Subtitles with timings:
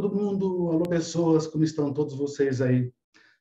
[0.00, 2.94] Todo mundo, alô, pessoas, como estão todos vocês aí?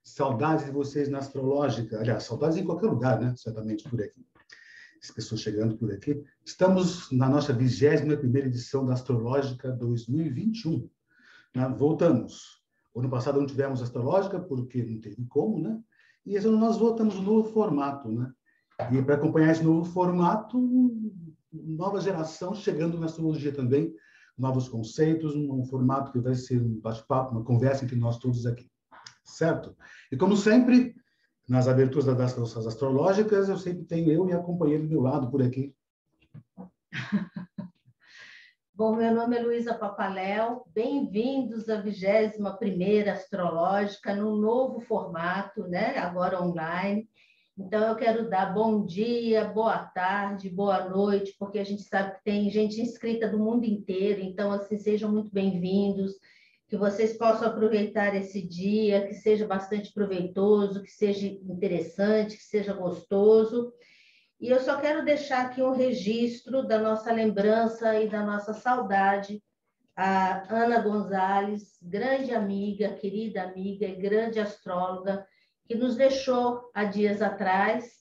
[0.04, 2.00] Saudades de vocês na Astrológica.
[2.00, 3.32] Aliás, saudades em qualquer lugar, né?
[3.38, 4.26] Certamente por aqui.
[5.00, 6.20] As pessoas chegando por aqui.
[6.44, 10.90] Estamos na nossa 21 edição da Astrológica 2021.
[11.56, 11.76] Né?
[11.78, 12.64] Voltamos.
[12.92, 15.80] O ano passado não tivemos Astrológica, porque não teve como, né?
[16.26, 18.32] E esse ano nós voltamos no novo formato, né?
[18.92, 20.60] E para acompanhar esse novo formato,
[21.54, 23.94] nova geração chegando na astrologia também,
[24.38, 28.70] novos conceitos, um, formato que vai ser um bate-papo, uma conversa entre nós todos aqui.
[29.24, 29.76] Certo?
[30.12, 30.96] E como sempre,
[31.48, 35.30] nas aberturas das nossas astrológicas, eu sempre tenho eu e a companheira do meu lado
[35.30, 35.76] por aqui.
[38.74, 45.98] Bom, meu nome é Luísa Papaléu, bem-vindos à 21ª Astrológica, no novo formato, né?
[45.98, 47.10] agora online.
[47.60, 52.24] Então, eu quero dar bom dia, boa tarde, boa noite, porque a gente sabe que
[52.24, 56.14] tem gente inscrita do mundo inteiro, então, assim, sejam muito bem-vindos,
[56.68, 62.74] que vocês possam aproveitar esse dia, que seja bastante proveitoso, que seja interessante, que seja
[62.74, 63.74] gostoso.
[64.40, 69.42] E eu só quero deixar aqui um registro da nossa lembrança e da nossa saudade
[69.96, 75.26] a Ana Gonzalez, grande amiga, querida amiga e grande astróloga,
[75.68, 77.98] que nos deixou há dias atrás,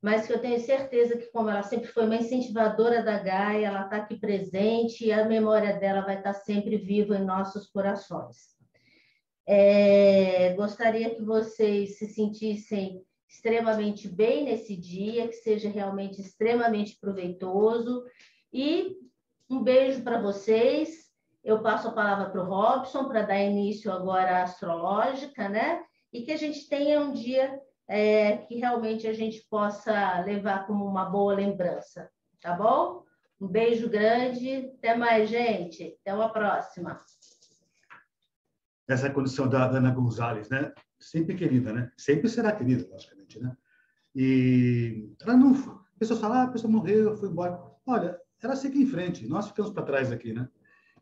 [0.00, 3.84] mas que eu tenho certeza que, como ela sempre foi uma incentivadora da Gaia, ela
[3.84, 8.56] está aqui presente e a memória dela vai estar sempre viva em nossos corações.
[9.44, 18.04] É, gostaria que vocês se sentissem extremamente bem nesse dia, que seja realmente extremamente proveitoso.
[18.52, 18.96] E
[19.50, 21.08] um beijo para vocês.
[21.42, 25.82] Eu passo a palavra para o Robson para dar início agora à astrológica, né?
[26.12, 30.84] E que a gente tenha um dia é, que realmente a gente possa levar como
[30.84, 32.10] uma boa lembrança,
[32.40, 33.04] tá bom?
[33.40, 35.96] Um beijo grande, até mais, gente.
[36.00, 37.00] Até uma próxima.
[38.88, 40.72] Essa é a condição da Ana Gonzalez, né?
[40.98, 41.92] Sempre querida, né?
[41.96, 43.56] Sempre será querida, logicamente, né?
[44.14, 45.54] E ela não.
[45.98, 47.60] Pessoa fala, ah, a pessoa morreu, foi embora.
[47.86, 50.48] Olha, ela segue em frente, nós ficamos para trás aqui, né?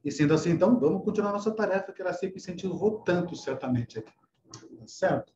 [0.04, 4.12] E sendo assim, então, vamos continuar nossa tarefa, que ela sempre incentivou tanto, certamente, aqui
[4.88, 5.32] certo?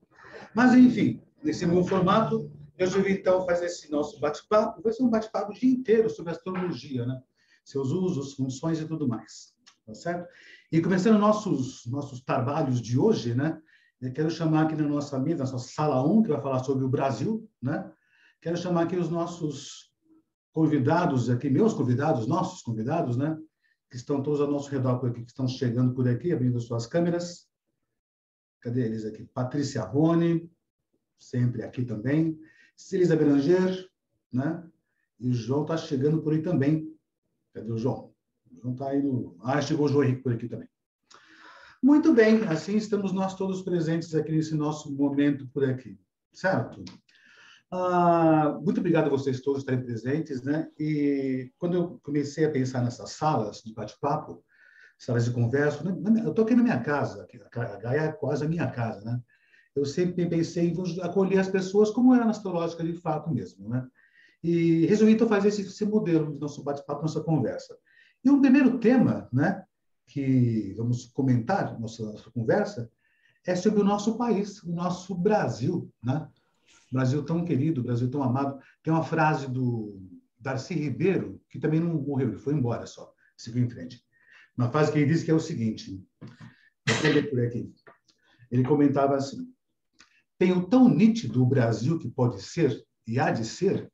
[0.55, 4.81] Mas, enfim, nesse novo formato, eu resolvi, então, fazer esse nosso bate-papo.
[4.83, 7.21] Vai ser um bate-papo o dia inteiro sobre astrologia, né?
[7.65, 9.53] Seus usos, funções e tudo mais,
[9.87, 10.27] tá certo?
[10.73, 13.61] E começando nossos, nossos trabalhos de hoje, né?
[14.01, 16.85] Eu quero chamar aqui na nossa mesa, na nossa sala 1, que vai falar sobre
[16.85, 17.93] o Brasil, né?
[18.41, 19.93] Quero chamar aqui os nossos
[20.53, 23.37] convidados aqui, meus convidados, nossos convidados, né?
[23.91, 26.87] Que estão todos ao nosso redor por aqui, que estão chegando por aqui, abrindo suas
[26.87, 27.50] câmeras.
[28.61, 29.25] Cadê eles aqui?
[29.25, 30.51] Patrícia Rony,
[31.19, 32.39] sempre aqui também.
[32.77, 33.89] Celisa Beranger,
[34.33, 34.67] né?
[35.19, 36.95] E o João está chegando por aí também.
[37.53, 38.15] Cadê o João?
[38.51, 39.37] O João está aí no...
[39.41, 40.69] Ah, chegou o João Henrique por aqui também.
[41.83, 45.99] Muito bem, assim estamos nós todos presentes aqui nesse nosso momento por aqui,
[46.31, 46.85] certo?
[47.71, 50.71] Ah, muito obrigado a vocês todos estarem presentes, né?
[50.79, 54.45] E quando eu comecei a pensar nessas salas de bate-papo,
[55.01, 55.83] salas de conversa.
[56.23, 59.21] Eu estou aqui na minha casa, a Gaia é quase a minha casa, né?
[59.75, 63.87] Eu sempre pensei em acolher as pessoas como era na astrológica de fato mesmo, né?
[64.43, 67.77] E resolvi então fazer esse, esse modelo do nosso bate-papo, nossa conversa.
[68.23, 69.65] E um primeiro tema, né,
[70.07, 72.91] que vamos comentar nossa, nossa conversa,
[73.47, 76.29] é sobre o nosso país, o nosso Brasil, né?
[76.93, 78.59] Brasil tão querido, Brasil tão amado.
[78.83, 79.99] Tem uma frase do
[80.39, 84.05] Darcy Ribeiro, que também não morreu, ele foi embora só, seguiu em frente
[84.61, 87.73] uma frase que ele disse que é o seguinte, vou por aqui.
[88.51, 89.49] Ele comentava assim:
[90.39, 93.91] Tenho tão nítido o Brasil que pode ser e há de ser,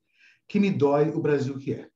[0.48, 1.88] que me dói o Brasil que é.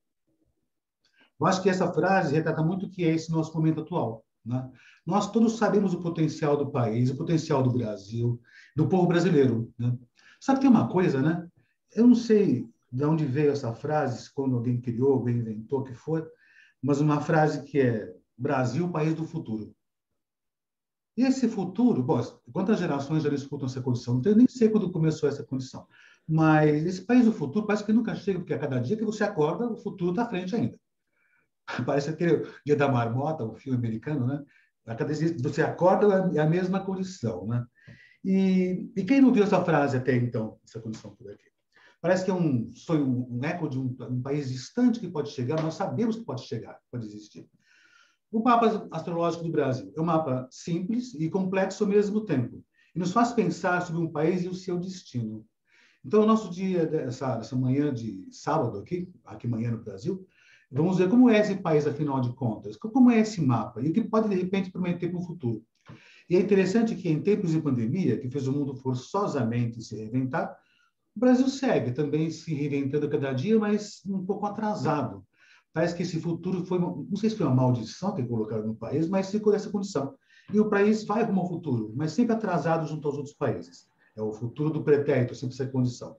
[1.41, 4.25] Eu acho que essa frase retrata muito o que é esse nosso momento atual.
[4.45, 4.71] Né?
[5.05, 8.41] Nós todos sabemos o potencial do país, o potencial do Brasil,
[8.77, 9.73] do povo brasileiro.
[9.77, 9.99] Né?
[10.39, 11.49] Sabe, tem uma coisa, né?
[11.93, 16.25] Eu não sei de onde veio essa frase, quando alguém criou, alguém inventou, que foi,
[16.81, 19.75] mas uma frase que é Brasil, país do futuro.
[21.15, 22.19] E esse futuro, bom,
[22.51, 24.23] quantas gerações já disputam essa condição?
[24.25, 25.87] Eu nem sei quando começou essa condição.
[26.27, 29.23] Mas esse país do futuro parece que nunca chega, porque a cada dia que você
[29.23, 30.79] acorda, o futuro está à frente ainda.
[31.87, 34.43] Parece aquele Dia da Marmota, o filme americano, né?
[34.87, 37.65] A cada dia que você acorda, é a mesma condição, né?
[38.25, 41.45] E, e, quem não viu essa frase até então, essa condição por aqui?
[42.01, 45.63] Parece que é um sonho, um eco de um, um país distante que pode chegar,
[45.63, 47.47] nós sabemos que pode chegar, pode existir.
[48.31, 52.99] O mapa astrológico do Brasil é um mapa simples e complexo ao mesmo tempo, e
[52.99, 55.45] nos faz pensar sobre um país e o seu destino.
[56.05, 60.27] Então, o nosso dia, dessa, dessa manhã de sábado aqui, aqui manhã no Brasil,
[60.73, 63.93] Vamos ver como é esse país, afinal de contas, como é esse mapa e o
[63.93, 65.65] que pode, de repente, prometer para o futuro.
[66.29, 70.57] E é interessante que, em tempos de pandemia, que fez o mundo forçosamente se reinventar,
[71.17, 75.27] o Brasil segue também se reinventando cada dia, mas um pouco atrasado.
[75.73, 79.09] Parece que esse futuro foi, não sei se foi uma maldição que colocaram no país,
[79.09, 80.15] mas ficou nessa condição.
[80.53, 83.89] E o país vai rumo ao futuro, mas sempre atrasado junto aos outros países.
[84.17, 86.17] É o futuro do pretérito, sempre essa condição.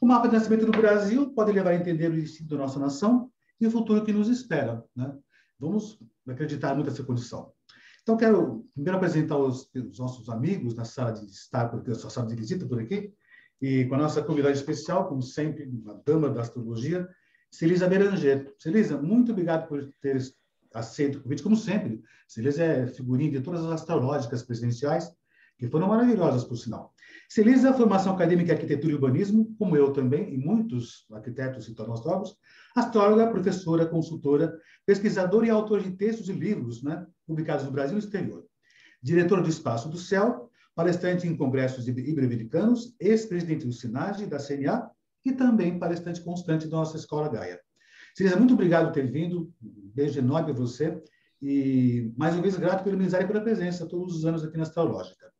[0.00, 3.30] O mapa de nascimento do Brasil pode levar a entender o destino da nossa nação
[3.60, 4.84] e o futuro que nos espera.
[4.94, 5.16] Né?
[5.58, 5.98] Vamos
[6.28, 7.52] acreditar muito nessa condição.
[8.02, 12.26] Então, quero primeiro apresentar os, os nossos amigos na sala de estar, porque a sala
[12.26, 13.14] de visita por aqui,
[13.60, 17.08] e com a nossa convidada especial, como sempre, uma dama da astrologia,
[17.52, 18.54] Celisa Beranger.
[18.58, 20.18] Celisa, muito obrigado por ter
[20.74, 22.02] aceito o convite, como sempre.
[22.26, 25.12] Celisa é figurinha de todas as astrológicas presidenciais,
[25.58, 26.94] que foram maravilhosas, por sinal.
[27.28, 31.94] Celisa, formação acadêmica em arquitetura e urbanismo, como eu também, e muitos arquitetos se tornam
[31.94, 32.36] astrólogos,
[32.74, 38.00] astróloga, professora, consultora, pesquisadora e autora de textos e livros né, publicados no Brasil e
[38.00, 38.44] no exterior.
[39.02, 44.90] Diretora do Espaço do Céu, palestrante em congressos ibero-americanos, ex-presidente do SINAGE, da CNA,
[45.24, 47.60] e também palestrante constante da nossa Escola Gaia.
[48.14, 51.02] Celisa, muito obrigado por ter vindo, um beijo enorme a você,
[51.40, 54.62] e mais uma vez grato pelo amizade e pela presença todos os anos aqui na
[54.64, 55.32] Astrológica.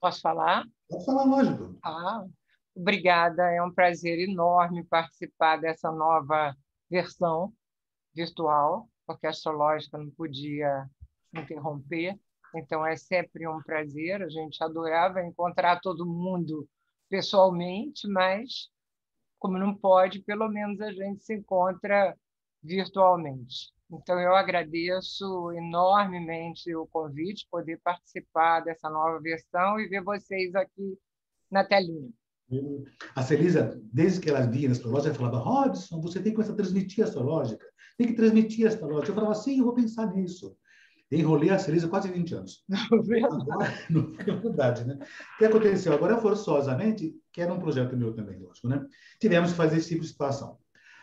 [0.00, 0.66] Posso falar?
[0.88, 1.78] Pode falar, lógico.
[1.84, 2.24] Ah,
[2.74, 3.42] obrigada.
[3.50, 6.56] É um prazer enorme participar dessa nova
[6.90, 7.52] versão
[8.14, 10.88] virtual, porque a astrológica não podia
[11.34, 12.18] interromper.
[12.54, 14.22] Então é sempre um prazer.
[14.22, 16.66] A gente adorava encontrar todo mundo
[17.10, 18.70] pessoalmente, mas
[19.38, 22.16] como não pode, pelo menos a gente se encontra
[22.62, 23.72] virtualmente.
[23.90, 30.96] Então, eu agradeço enormemente o convite, poder participar dessa nova versão e ver vocês aqui
[31.50, 32.10] na telinha.
[33.14, 36.56] A Celisa, desde que ela via na astrológica, falava, Robson, você tem que começar a
[36.56, 37.66] transmitir a astrológica,
[37.96, 39.10] tem que transmitir a astrológica.
[39.10, 40.56] Eu falava, sim, eu vou pensar nisso.
[41.10, 42.64] Enrolei a Celisa quase 20 anos.
[43.90, 44.98] Não foi verdade, né?
[45.34, 45.92] O que aconteceu?
[45.92, 48.84] Agora, forçosamente, que era um projeto meu também, lógico, né?
[49.20, 50.58] Tivemos que fazer esse tipo de situação.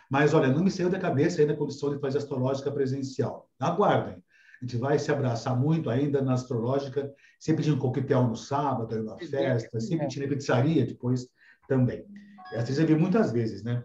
[0.09, 3.49] Mas, olha, não me saiu da cabeça ainda a condição de fazer astrológica presencial.
[3.59, 4.23] Aguardem.
[4.61, 8.95] A gente vai se abraçar muito ainda na astrológica, sempre tinha um coquetel no sábado,
[9.01, 11.27] uma festa, sempre tinha pizzaria depois
[11.67, 12.05] também.
[12.53, 13.83] Essa você viu muitas vezes, né?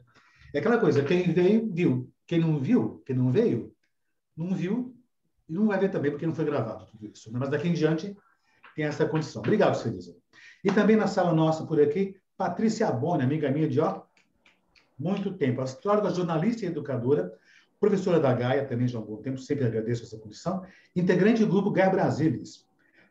[0.55, 2.09] É aquela coisa, quem veio, viu.
[2.27, 3.75] Quem não viu, quem não veio,
[4.37, 4.97] não viu
[5.49, 7.33] e não vai ver também, porque não foi gravado tudo isso.
[7.33, 7.39] Né?
[7.39, 8.17] Mas daqui em diante
[8.75, 9.41] tem essa condição.
[9.41, 10.17] Obrigado, Celisa.
[10.65, 14.03] E também na sala nossa por aqui, Patrícia Boni, amiga minha de ó,
[14.99, 15.61] muito tempo.
[15.61, 17.33] Astróloga, jornalista e educadora,
[17.83, 21.71] professora da Gaia também já há algum tempo, sempre agradeço essa condição, integrante do grupo
[21.71, 22.65] Gaia Brasilis.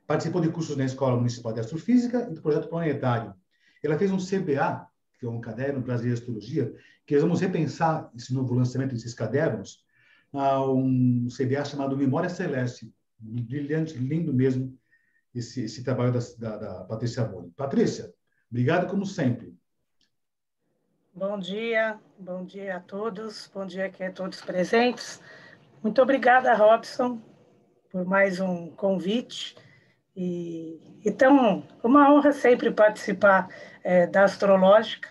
[0.08, 3.34] Participou de cursos na Escola Municipal de Astrofísica e do Projeto Planetário.
[3.84, 4.88] Ela fez um CBA,
[5.20, 6.74] que é um caderno brasileiro de astrologia,
[7.06, 9.84] que nós vamos repensar esse novo lançamento desses cadernos,
[10.34, 12.94] a um CBA chamado Memória Celeste.
[13.20, 14.78] Brilhante, lindo mesmo,
[15.34, 17.52] esse, esse trabalho da, da, da Patrícia Boni.
[17.52, 18.12] Patrícia,
[18.50, 19.56] obrigado como sempre.
[21.14, 25.22] Bom dia, bom dia a todos, bom dia aqui a todos presentes.
[25.84, 27.22] Muito obrigada, Robson,
[27.92, 29.56] por mais um convite.
[30.16, 33.50] E, então, uma honra sempre participar
[33.84, 35.10] é, da Astrológica.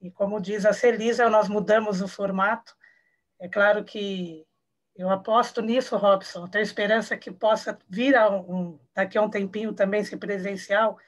[0.00, 2.74] E como diz a Celisa, nós mudamos o formato.
[3.38, 4.46] É claro que
[4.96, 6.46] eu aposto nisso, Robson.
[6.46, 10.98] Tenho esperança que possa vir a um, daqui a um tempinho também ser presencial,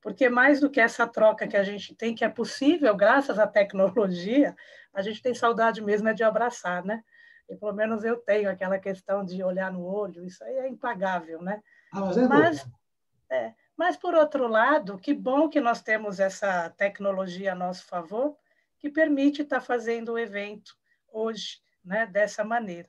[0.00, 3.46] porque mais do que essa troca que a gente tem, que é possível graças à
[3.46, 4.54] tecnologia,
[4.92, 7.02] a gente tem saudade mesmo é de abraçar, né?
[7.48, 11.42] E pelo menos eu tenho aquela questão de olhar no olho, isso aí é impagável,
[11.42, 11.62] né?
[11.92, 12.66] Ah, mas, é mas,
[13.30, 18.36] é, mas, por outro lado, que bom que nós temos essa tecnologia a nosso favor,
[18.78, 20.76] que permite estar fazendo o evento
[21.12, 22.88] hoje, né, dessa maneira.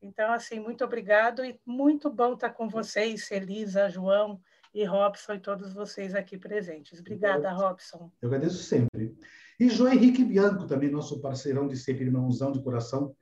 [0.00, 4.40] Então, assim, muito obrigado e muito bom estar com vocês, Elisa, João,
[4.72, 7.00] e Robson e todos vocês aqui presentes.
[7.00, 8.12] Obrigada, Robson.
[8.20, 9.16] Eu agradeço sempre.
[9.58, 13.14] E João Henrique Bianco, também nosso parceirão de sempre, irmãozão de coração,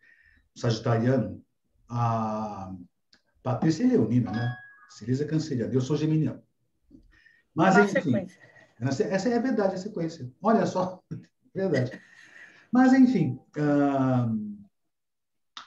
[0.55, 1.43] sagitariano.
[1.89, 2.75] A
[3.43, 4.57] Patrícia é leonina, né?
[4.91, 5.73] Celisa é canceriana.
[5.73, 6.43] Eu sou geminiano.
[7.55, 8.43] Mas, Na enfim, sequência.
[8.81, 10.31] essa é a verdade, a sequência.
[10.43, 11.03] Olha só,
[11.55, 11.99] verdade.
[12.71, 14.56] Mas, enfim, uh,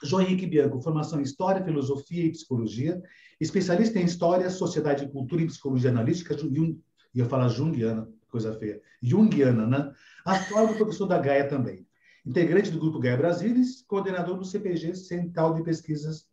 [0.02, 3.02] João Henrique Bianco, formação em História, Filosofia e Psicologia,
[3.40, 6.80] especialista em História, Sociedade, Cultura e Psicologia Analítica, Jung,
[7.14, 9.92] ia falar Jungiana, coisa feia, Jungiana, né?
[10.24, 11.86] Astrólogo professor da Gaia também.
[12.24, 16.28] Integrante do Grupo Gaia Brasilis, coordenador do CPG, Central de Pesquisas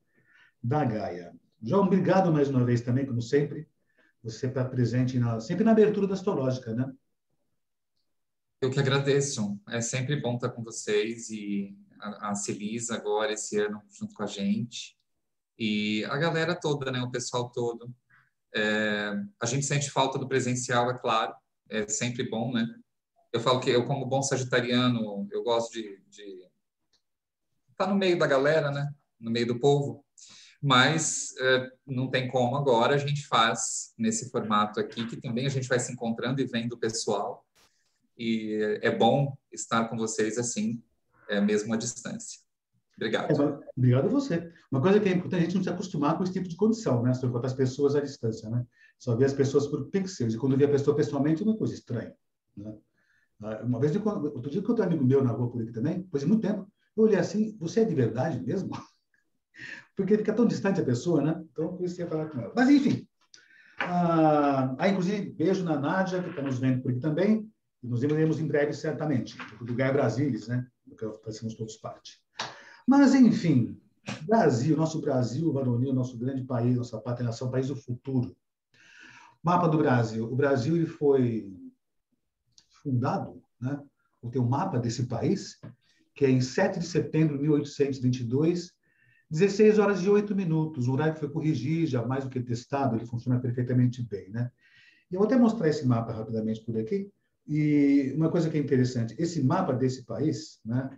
[0.62, 1.34] da Gaia.
[1.62, 3.68] João, obrigado mais uma vez também, como sempre.
[4.24, 6.92] Você está presente na, sempre na abertura da Astrológica, né?
[8.60, 9.60] Eu que agradeço.
[9.70, 14.28] É sempre bom estar com vocês e a, Celisa agora esse ano junto com a
[14.28, 14.98] gente
[15.58, 17.02] e a galera toda, né?
[17.02, 17.94] O pessoal todo.
[18.56, 21.36] É, a gente sente falta do presencial, é claro,
[21.70, 22.68] é sempre bom, né?
[23.34, 26.24] Eu falo que eu, como bom sagitariano, eu gosto de, de
[27.72, 28.94] estar tá no meio da galera, né?
[29.20, 30.04] No meio do povo.
[30.62, 35.50] Mas é, não tem como agora, a gente faz nesse formato aqui, que também a
[35.50, 37.46] gente vai se encontrando e vendo o pessoal.
[38.18, 40.82] E é bom estar com vocês assim,
[41.30, 42.40] é, mesmo à distância.
[42.96, 43.32] Obrigado.
[43.32, 44.52] É, obrigado a você.
[44.72, 47.04] Uma coisa que é importante, a gente não se acostumar com esse tipo de condição,
[47.04, 47.12] né?
[47.12, 48.66] Encontrar as pessoas à distância, né?
[48.98, 50.34] Só ver as pessoas por pixels.
[50.34, 52.14] E quando vê a pessoa pessoalmente, é uma coisa estranha,
[52.56, 52.76] né?
[53.42, 56.24] Ah, uma vez, outro dia, que outro amigo meu na rua por aqui também, depois
[56.24, 58.72] de muito tempo, eu olhei assim, você é de verdade mesmo?
[59.96, 61.44] Porque fica tão distante a pessoa, né?
[61.52, 62.54] Então, por isso falar com ela.
[62.56, 63.08] Mas, enfim.
[63.80, 67.48] Ah, inclusive, beijo na Nádia, que está nos vendo por aqui também.
[67.84, 69.38] E nos veremos em breve, certamente.
[69.62, 70.66] Do Gaia Brasilis, né?
[71.06, 72.22] Do que fazemos todos parte.
[72.88, 73.80] Mas, enfim,
[74.24, 78.36] Brasil, nosso Brasil varonil, nosso grande país, nossa pátria nação, país do futuro.
[79.44, 80.32] Mapa do Brasil.
[80.32, 81.54] O Brasil ele foi
[82.82, 83.82] fundado, né?
[84.32, 85.60] tem um mapa desse país,
[86.14, 88.74] que é em 7 de setembro de 1822,
[89.30, 90.88] 16 horas e 8 minutos.
[90.88, 94.30] O horário foi corrigido, já mais do que testado, ele funciona perfeitamente bem.
[94.30, 94.52] Né?
[95.12, 97.10] E eu vou até mostrar esse mapa rapidamente por aqui.
[97.48, 100.90] E uma coisa que é interessante, esse mapa desse país, né,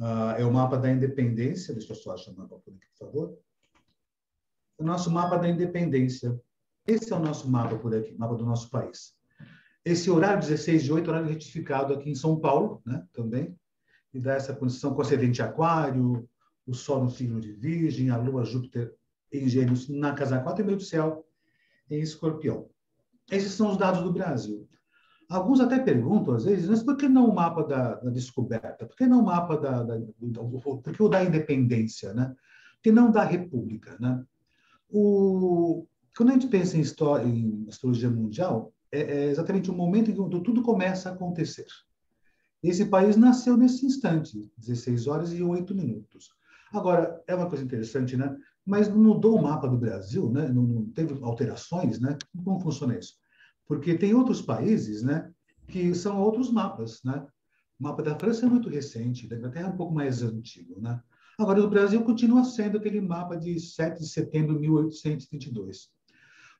[0.00, 1.74] Uh, é o mapa da independência.
[1.74, 3.38] Deixa eu só achar o mapa por aqui, por favor.
[4.78, 6.40] O nosso mapa da independência.
[6.86, 9.14] Esse é o nosso mapa por aqui, mapa do nosso país.
[9.84, 13.54] Esse horário 16 de 8, horário retificado aqui em São Paulo, né, também,
[14.12, 16.26] e dá essa condição com ascendente aquário,
[16.66, 18.94] o Sol no signo de Virgem, a Lua, Júpiter
[19.30, 21.26] em Gêmeos na casa 4 e meio do céu
[21.90, 22.70] em Escorpião.
[23.30, 24.66] Esses são os dados do Brasil.
[25.30, 28.84] Alguns até perguntam, às vezes, mas por que não o mapa da, da descoberta?
[28.84, 32.12] Por que não o mapa da, da, do, por que o da independência?
[32.12, 32.26] Né?
[32.26, 33.96] Por que não da república?
[34.00, 34.24] Né?
[34.88, 40.10] O, quando a gente pensa em, história, em astrologia mundial, é, é exatamente o momento
[40.10, 41.66] em que tudo começa a acontecer.
[42.60, 46.30] Esse país nasceu nesse instante, 16 horas e 8 minutos.
[46.72, 48.36] Agora, é uma coisa interessante, né?
[48.66, 50.48] Mas mudou o mapa do Brasil, né?
[50.48, 52.18] Não, não teve alterações, né?
[52.44, 53.19] Como funciona isso?
[53.70, 55.30] Porque tem outros países, né,
[55.68, 57.24] que são outros mapas, né?
[57.78, 61.00] O mapa da França é muito recente, da Inglaterra é um pouco mais antigo, né?
[61.38, 65.88] Agora, o Brasil continua sendo aquele mapa de 7 de setembro de 1822.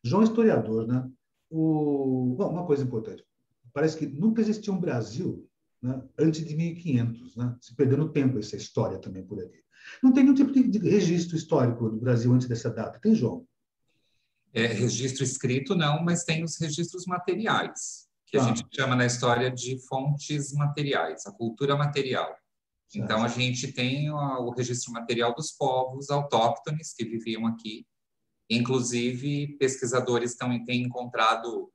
[0.05, 1.05] João Historiador, né?
[1.51, 2.37] O...
[2.39, 3.25] Bom, uma coisa importante.
[3.73, 5.45] Parece que nunca existiu um Brasil
[5.83, 7.57] né, antes de 1500, né?
[7.61, 9.59] Se perdendo tempo essa história também por ali.
[10.01, 13.01] Não tem nenhum tipo de registro histórico do Brasil antes dessa data.
[13.01, 13.45] Tem, João?
[14.53, 18.45] É, registro escrito não, mas tem os registros materiais, que a ah.
[18.47, 22.29] gente chama na história de fontes materiais, a cultura material.
[22.89, 23.05] Certo.
[23.05, 27.87] Então, a gente tem o registro material dos povos autóctones que viviam aqui.
[28.51, 31.73] Inclusive, pesquisadores tão, têm encontrado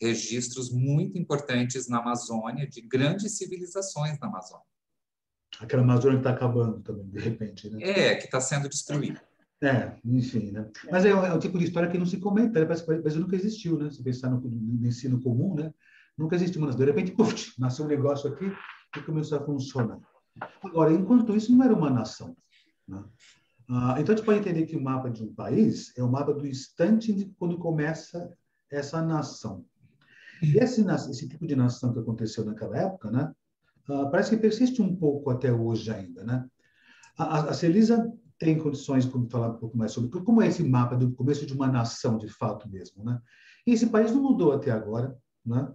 [0.00, 4.64] registros muito importantes na Amazônia, de grandes civilizações na Amazônia.
[5.58, 7.82] Aquela Amazônia que está acabando também, de repente, né?
[7.82, 9.20] É, que está sendo destruída.
[9.64, 10.68] É, enfim, né?
[10.90, 12.66] Mas é, é o tipo de história que não se comenta, né?
[12.66, 13.90] parece Brasil nunca existiu, né?
[13.90, 15.72] Se pensar no, no ensino comum, né?
[16.18, 18.52] Nunca existiu, mas de repente, puf, nasceu um negócio aqui
[18.96, 19.98] e começou a funcionar.
[20.62, 22.36] Agora, enquanto isso, não era uma nação.
[22.86, 23.02] Né?
[23.70, 26.34] Ah, então, a gente pode entender que o mapa de um país é o mapa
[26.34, 28.30] do instante de quando começa
[28.70, 29.64] essa nação.
[30.42, 33.32] E esse, esse tipo de nação que aconteceu naquela época, né?
[33.88, 36.46] Ah, parece que persiste um pouco até hoje ainda, né?
[37.16, 40.96] A, a Celisa tem condições de falar um pouco mais sobre como é esse mapa
[40.96, 43.20] do começo de uma nação, de fato mesmo, né?
[43.66, 45.72] E esse país não mudou até agora, né?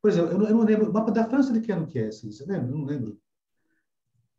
[0.00, 1.98] Por exemplo, eu não, eu não lembro, o mapa da França de que ano que
[1.98, 2.30] é esse?
[2.30, 2.68] Você lembra?
[2.68, 3.20] Eu não lembro.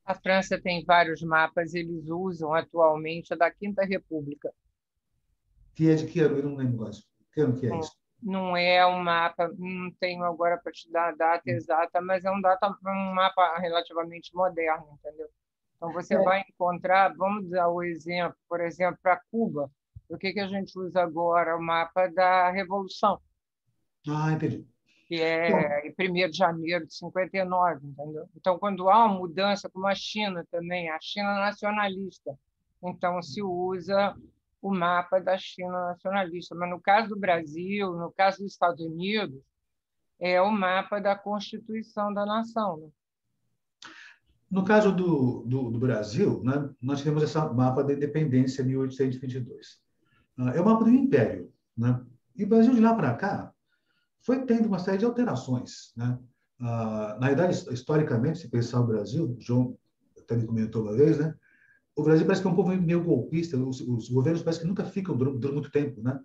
[0.06, 4.54] A França tem vários mapas, eles usam atualmente a da Quinta República.
[5.74, 6.38] Que é de que ano?
[6.38, 7.04] Eu não lembro mais.
[7.34, 7.96] Que ano que é isso?
[8.22, 11.54] Não é um mapa, não tenho agora para te dar a data hum.
[11.54, 15.30] exata, mas é um, data, um mapa relativamente moderno, entendeu?
[15.78, 16.24] Então, você é.
[16.24, 19.70] vai encontrar, vamos dar o exemplo, por exemplo, para Cuba,
[20.10, 21.58] o que, que a gente usa agora?
[21.58, 23.20] O mapa da Revolução.
[24.08, 24.66] Ah, entendi.
[25.08, 25.94] Que é em
[26.26, 28.30] 1 de janeiro de 59, entendeu?
[28.36, 32.38] Então, quando há uma mudança, como a China também, a China nacionalista,
[32.82, 34.16] então se usa
[34.62, 36.56] o mapa da China nacionalista.
[36.56, 39.42] Mas no caso do Brasil, no caso dos Estados Unidos,
[40.20, 42.78] é o mapa da Constituição da Nação.
[42.78, 42.88] Né?
[44.54, 49.80] No caso do, do, do, Brasil, né, nós tivemos esse mapa da independência 1822.
[50.38, 51.52] Ah, é o mapa do Império.
[51.76, 52.00] Né?
[52.36, 53.52] E o Brasil, de lá para cá,
[54.22, 55.92] foi tendo uma série de alterações.
[55.98, 56.20] Né?
[56.60, 59.76] Ah, na verdade, historicamente, se pensar o Brasil, João
[60.20, 61.34] até me comentou uma vez, né?
[61.96, 64.86] O Brasil parece que é um povo meio golpista, os, os governos parece que nunca
[64.86, 66.20] ficam, duram, duram muito tempo, né?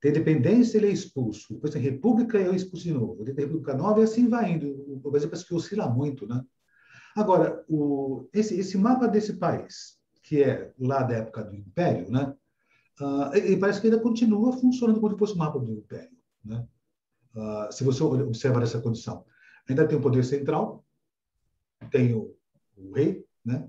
[0.00, 1.52] Tem independência, ele é expulso.
[1.52, 3.22] Depois tem república, ele é expulso de novo.
[3.22, 5.00] Tem república nova e assim vai indo.
[5.04, 6.42] O Brasil parece que oscila muito, né?
[7.16, 12.34] Agora, o, esse, esse mapa desse país, que é lá da época do Império, né?
[13.00, 16.66] Uh, ele parece que ainda continua funcionando como se fosse o mapa do Império, né?
[17.34, 19.24] Uh, se você observar essa condição.
[19.68, 20.84] Ainda tem o poder central,
[21.90, 22.34] tem o,
[22.76, 23.68] o rei, né?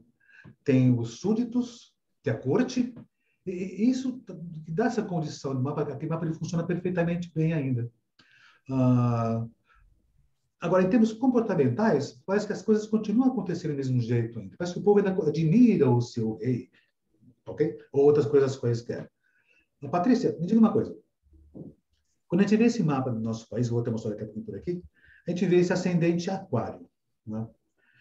[0.64, 2.94] tem os súditos, tem a corte,
[3.46, 4.22] e isso
[4.68, 7.90] dá essa condição, o mapa, aquele mapa ele funciona perfeitamente bem ainda.
[8.70, 9.50] Uh,
[10.60, 14.56] agora, em termos comportamentais, parece que as coisas continuam acontecendo do mesmo jeito ainda.
[14.58, 16.70] Parece que o povo ainda admira o seu rei,
[17.46, 17.78] ok?
[17.92, 19.10] Ou outras coisas quaisquer.
[19.92, 20.98] Patrícia, me diga uma coisa.
[22.28, 24.46] Quando a gente vê esse mapa do nosso país, vou até mostrar daqui a pouquinho
[24.46, 24.84] por aqui,
[25.28, 26.90] a gente vê esse ascendente aquário.
[27.26, 27.48] Né?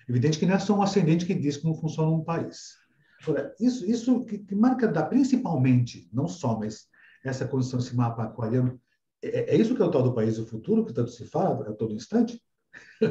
[0.08, 2.76] Evidente que não é só um ascendente que diz como funciona um país.
[3.22, 6.88] Agora, isso, isso que, que marca dá principalmente, não só, mas
[7.24, 8.80] essa condição, esse mapa aquariano,
[9.22, 11.68] é, é, isso que é o tal do país do futuro, que tanto se fala
[11.68, 12.40] a todo instante?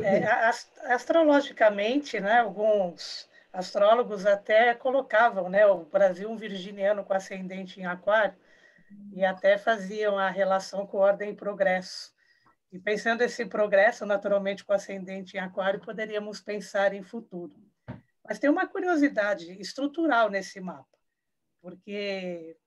[0.04, 0.26] É,
[0.94, 8.36] astrologicamente, né, alguns astrólogos até colocavam né, o Brasil um virginiano com ascendente em aquário
[9.14, 12.14] e até faziam a relação com ordem e progresso.
[12.72, 17.54] E pensando esse progresso, naturalmente, com ascendente em aquário, poderíamos pensar em futuro.
[18.28, 20.98] Mas tem uma curiosidade estrutural nesse mapa,
[21.62, 22.58] porque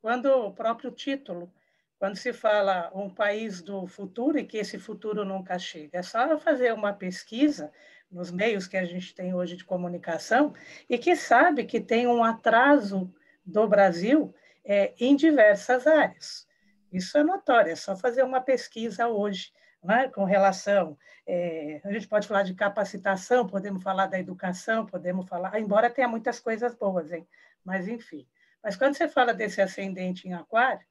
[0.00, 1.52] quando o próprio título,
[1.98, 6.38] quando se fala um país do futuro e que esse futuro nunca chega, é só
[6.38, 7.72] fazer uma pesquisa
[8.10, 10.54] nos meios que a gente tem hoje de comunicação
[10.88, 13.12] e que sabe que tem um atraso
[13.44, 16.46] do Brasil é, em diversas áreas.
[16.92, 20.96] Isso é notório, é só fazer uma pesquisa hoje né, com relação.
[21.26, 26.08] É, a gente pode falar de capacitação, podemos falar da educação, podemos falar, embora tenha
[26.08, 27.26] muitas coisas boas, hein?
[27.64, 28.26] mas enfim.
[28.62, 30.86] Mas quando você fala desse ascendente em Aquário,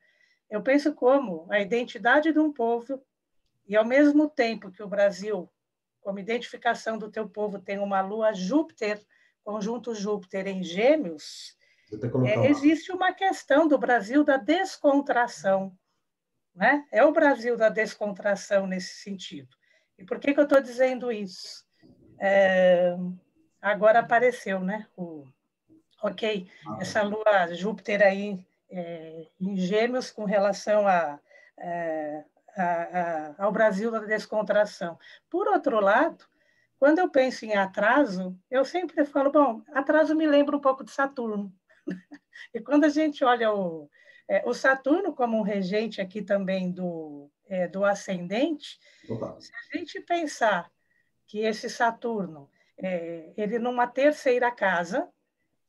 [0.50, 3.02] eu penso como a identidade de um povo,
[3.68, 5.50] e ao mesmo tempo que o Brasil,
[6.02, 9.02] como identificação do teu povo, tem uma lua Júpiter,
[9.44, 11.58] conjunto Júpiter em Gêmeos,
[12.26, 15.78] é, existe uma questão do Brasil da descontração
[16.58, 16.84] né?
[16.92, 19.56] É o Brasil da descontração nesse sentido.
[19.98, 21.64] E por que, que eu estou dizendo isso?
[22.20, 22.98] É,
[23.62, 24.88] agora apareceu, né?
[24.98, 25.24] O,
[26.02, 26.78] ok, ah.
[26.82, 31.20] essa lua Júpiter aí é, em Gêmeos com relação a,
[31.58, 32.24] é,
[32.56, 34.98] a, a, ao Brasil da descontração.
[35.30, 36.26] Por outro lado,
[36.80, 40.92] quando eu penso em atraso, eu sempre falo, bom, atraso me lembra um pouco de
[40.92, 41.54] Saturno.
[42.54, 43.90] e quando a gente olha o,
[44.28, 49.40] é, o Saturno, como um regente aqui também do, é, do ascendente, Opa.
[49.40, 50.72] se a gente pensar
[51.26, 55.10] que esse Saturno, é, ele numa terceira casa,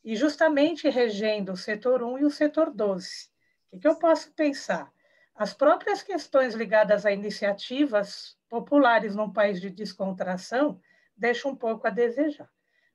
[0.08, 3.28] e justamente regendo o setor 1 e o setor 12,
[3.70, 4.90] o que, eu posso pensar?
[5.34, 10.80] As próprias questões ligadas a iniciativas populares num país de descontração
[11.14, 12.48] deixam um pouco a desejar.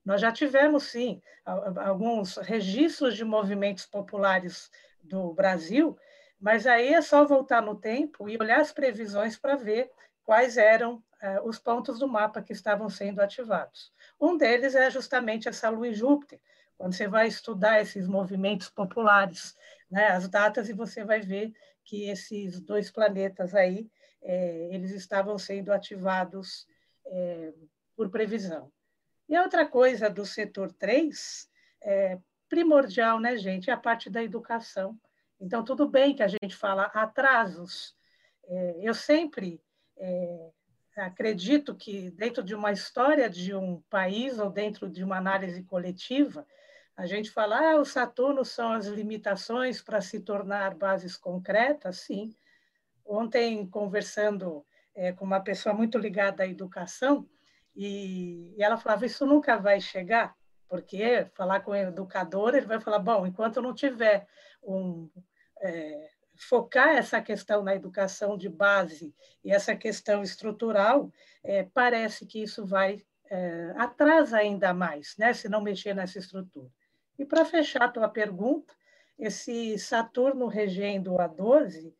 [0.03, 1.21] Nós já tivemos, sim,
[1.85, 5.95] alguns registros de movimentos populares do Brasil,
[6.39, 9.91] mas aí é só voltar no tempo e olhar as previsões para ver
[10.23, 13.93] quais eram eh, os pontos do mapa que estavam sendo ativados.
[14.19, 16.39] Um deles é justamente essa Lua e Júpiter,
[16.83, 19.55] quando você vai estudar esses movimentos populares,
[19.89, 23.89] né, as datas, e você vai ver que esses dois planetas aí,
[24.21, 26.67] eh, eles estavam sendo ativados
[27.05, 27.53] eh,
[27.95, 28.69] por previsão.
[29.29, 31.49] E a outra coisa do setor 3,
[31.81, 32.19] é,
[32.49, 33.69] primordial, né, gente?
[33.69, 34.99] É a parte da educação.
[35.39, 37.95] Então, tudo bem que a gente fala atrasos.
[38.45, 39.63] É, eu sempre
[39.95, 40.51] é,
[40.97, 46.45] acredito que, dentro de uma história de um país ou dentro de uma análise coletiva,
[46.95, 52.35] a gente fala, ah, o Saturno são as limitações para se tornar bases concretas, sim.
[53.05, 57.27] Ontem, conversando é, com uma pessoa muito ligada à educação,
[57.75, 60.35] e, e ela falava, isso nunca vai chegar
[60.73, 64.27] porque falar com o educador, ele vai falar, bom, enquanto não tiver
[64.63, 65.09] um...
[65.61, 71.11] É, focar essa questão na educação de base e essa questão estrutural,
[71.43, 76.71] é, parece que isso vai é, atrasa ainda mais, né, se não mexer nessa estrutura.
[77.17, 78.73] E para fechar a tua pergunta,
[79.17, 81.95] esse Saturno regendo a 12,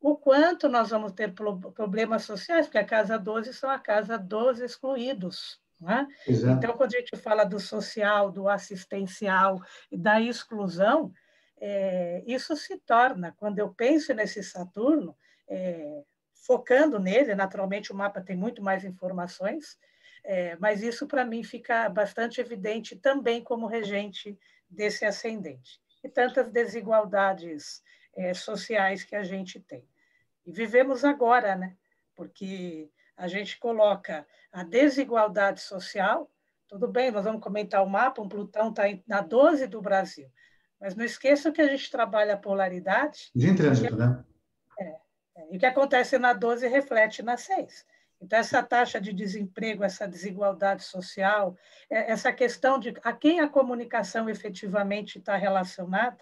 [0.00, 4.60] o quanto nós vamos ter problemas sociais, porque a casa 12 são a casa dos
[4.60, 6.06] excluídos, né?
[6.52, 11.12] Então, quando a gente fala do social, do assistencial e da exclusão,
[11.58, 15.16] é, isso se torna, quando eu penso nesse Saturno,
[15.48, 16.02] é,
[16.34, 19.78] focando nele, naturalmente o mapa tem muito mais informações,
[20.26, 25.80] é, mas isso para mim fica bastante evidente também como regente desse ascendente.
[26.04, 27.82] E tantas desigualdades
[28.14, 29.88] é, sociais que a gente tem.
[30.44, 31.76] E vivemos agora, né?
[32.16, 36.30] porque a gente coloca a desigualdade social,
[36.66, 40.28] tudo bem, nós vamos comentar o mapa, um Plutão está na 12 do Brasil,
[40.80, 43.30] mas não esqueçam que a gente trabalha a polaridade.
[43.34, 44.24] De trânsito, né?
[44.80, 44.84] É,
[45.36, 47.86] é, e o que acontece na 12 reflete na 6.
[48.20, 51.56] Então, essa taxa de desemprego, essa desigualdade social,
[51.90, 56.18] é, essa questão de a quem a comunicação efetivamente está relacionada.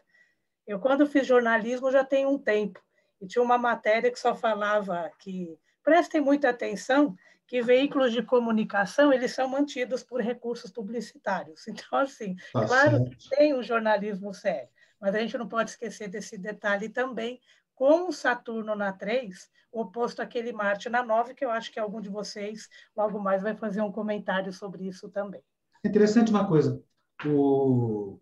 [0.67, 2.81] Eu, quando fiz jornalismo, já tem um tempo,
[3.21, 7.15] e tinha uma matéria que só falava que prestem muita atenção
[7.47, 11.65] que veículos de comunicação eles são mantidos por recursos publicitários.
[11.69, 13.17] Então, assim, tá claro certo.
[13.17, 14.69] que tem um jornalismo sério,
[15.01, 17.41] mas a gente não pode esquecer desse detalhe também,
[17.75, 22.01] com o Saturno na 3, oposto àquele Marte na 9, que eu acho que algum
[22.01, 25.43] de vocês logo mais vai fazer um comentário sobre isso também.
[25.85, 26.83] Interessante uma coisa.
[27.27, 28.21] O...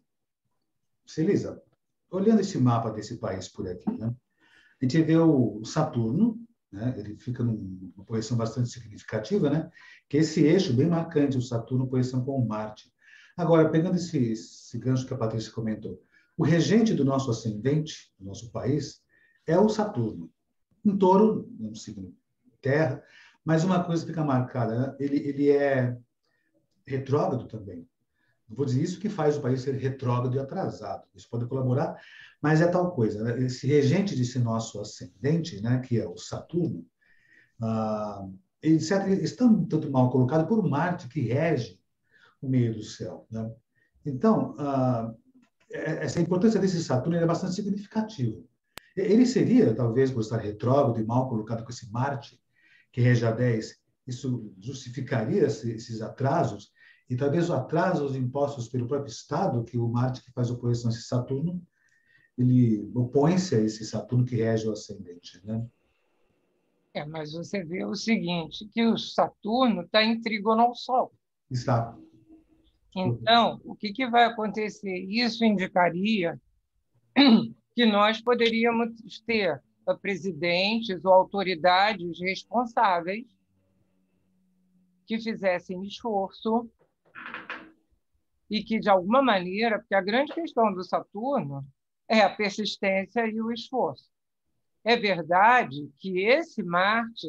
[1.06, 1.62] Celisa,
[2.10, 4.14] olhando esse mapa desse país por aqui, né?
[4.80, 6.38] a gente vê o Saturno,
[6.70, 6.94] né?
[6.96, 9.70] ele fica numa posição bastante significativa, né?
[10.08, 12.90] que é esse eixo bem marcante, o Saturno, posição com o Marte.
[13.36, 16.02] Agora, pegando esse, esse gancho que a Patrícia comentou,
[16.36, 19.02] o regente do nosso ascendente, do nosso país,
[19.46, 20.30] é o Saturno.
[20.84, 22.14] Um touro, um signo
[22.60, 23.02] terra,
[23.44, 24.96] mas uma coisa fica marcada, né?
[25.00, 25.96] ele, ele é
[26.86, 27.86] retrógrado também.
[28.48, 31.04] Não vou dizer isso que faz o país ser retrógrado e atrasado.
[31.14, 32.00] Isso pode colaborar,
[32.40, 33.22] mas é tal coisa.
[33.24, 33.44] Né?
[33.44, 36.86] Esse regente desse nosso ascendente, né, que é o Saturno,
[37.60, 38.28] ah,
[38.62, 39.00] está
[39.68, 41.80] tanto mal colocado por Marte, que rege
[42.40, 43.26] o meio do céu.
[43.30, 43.50] Né?
[44.04, 45.12] Então, ah,
[45.70, 48.40] é, essa importância desse Saturno é bastante significativa.
[48.96, 52.40] Ele seria, talvez, por estar retrógrado e mal colocado com esse Marte,
[52.92, 56.72] que rege a 10, isso justificaria esses atrasos,
[57.08, 60.90] e talvez o atraso aos impostos pelo próprio Estado, que o Marte que faz oposição
[60.90, 61.62] a esse Saturno,
[62.36, 65.66] ele opõe-se a esse Saturno que rege o ascendente, né?
[66.94, 71.12] É, mas você vê o seguinte, que o Saturno está em trígono ao Sol.
[71.50, 71.96] Está.
[72.94, 74.98] Então, o que, que vai acontecer?
[75.08, 76.38] Isso indicaria
[77.74, 79.62] que nós poderíamos ter
[80.00, 83.26] presidentes ou autoridades responsáveis
[85.06, 86.70] que fizessem esforço
[88.48, 91.66] e que, de alguma maneira, porque a grande questão do Saturno
[92.08, 94.10] é a persistência e o esforço.
[94.84, 97.28] É verdade que esse Marte,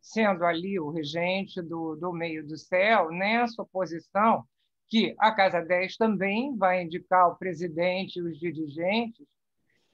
[0.00, 4.44] sendo ali o regente do, do meio do céu, nessa posição,
[4.88, 9.26] que a Casa 10 também vai indicar o presidente e os dirigentes,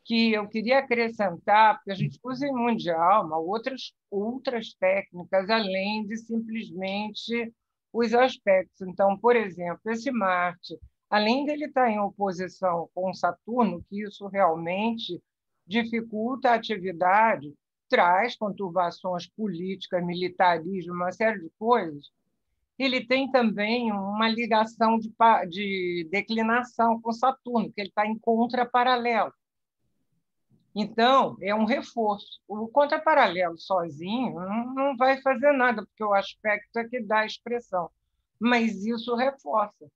[0.08, 6.16] que eu queria acrescentar, porque a gente usa em mundial outras, outras técnicas, além de
[6.16, 7.52] simplesmente
[7.92, 8.80] os aspectos.
[8.88, 10.78] Então, por exemplo, esse Marte
[11.10, 15.20] além dele estar em oposição com Saturno, que isso realmente
[15.66, 17.52] dificulta a atividade,
[17.88, 22.10] traz conturbações políticas, militarismo, uma série de coisas,
[22.78, 25.10] ele tem também uma ligação de,
[25.48, 29.32] de declinação com Saturno, que ele está em contraparalelo.
[30.80, 32.40] Então, é um reforço.
[32.46, 34.34] O contraparalelo sozinho
[34.74, 37.90] não, vai fazer nada, porque o aspecto é que dá a expressão,
[38.40, 39.90] mas isso reforça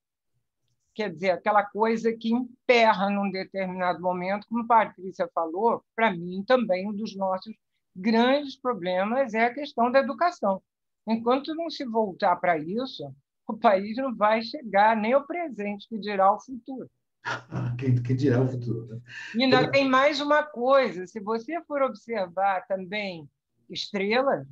[0.94, 6.44] quer dizer, aquela coisa que emperra num determinado momento, como a Patrícia falou, para mim
[6.46, 7.54] também um dos nossos
[7.94, 10.62] grandes problemas é a questão da educação.
[11.06, 13.10] Enquanto não se voltar para isso,
[13.46, 16.90] o país não vai chegar nem ao presente, que dirá o futuro.
[17.78, 18.86] Quem, quem dirá o futuro?
[18.86, 19.00] Né?
[19.36, 23.28] E ainda tem mais uma coisa: se você for observar também
[23.70, 24.46] estrelas,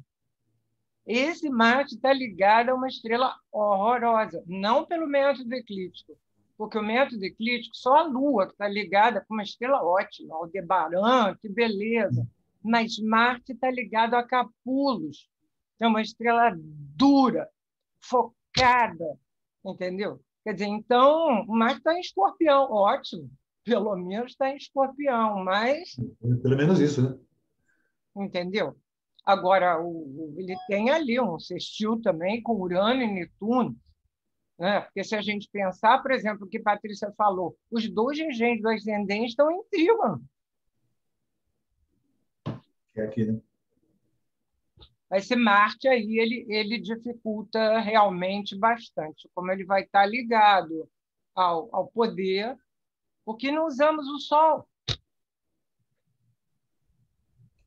[1.07, 6.17] esse Marte está ligado a uma estrela horrorosa, não pelo método eclíptico,
[6.57, 11.35] porque o método eclíptico, só a Lua que está ligada com uma estrela ótima, Aldebaran,
[11.41, 12.27] que beleza.
[12.63, 15.29] Mas Marte está ligado a Capulos,
[15.81, 17.49] é uma estrela dura,
[18.03, 19.19] focada,
[19.65, 20.21] entendeu?
[20.45, 23.31] Quer dizer, então, Marte está em escorpião, ótimo,
[23.63, 25.97] pelo menos está em escorpião, mas.
[26.43, 27.19] Pelo menos isso, né?
[28.17, 28.77] Entendeu?
[29.25, 33.77] Agora, o, ele tem ali um sextil também com Urano e Netuno.
[34.59, 34.81] Né?
[34.81, 38.63] Porque se a gente pensar, por exemplo, o que a Patrícia falou, os dois regentes
[38.63, 40.23] do ascendente estão em trígono.
[42.95, 43.41] É aqui, né?
[45.13, 50.89] Esse Marte aí, ele, ele dificulta realmente bastante, como ele vai estar ligado
[51.35, 52.57] ao, ao poder,
[53.25, 54.69] porque não usamos o Sol.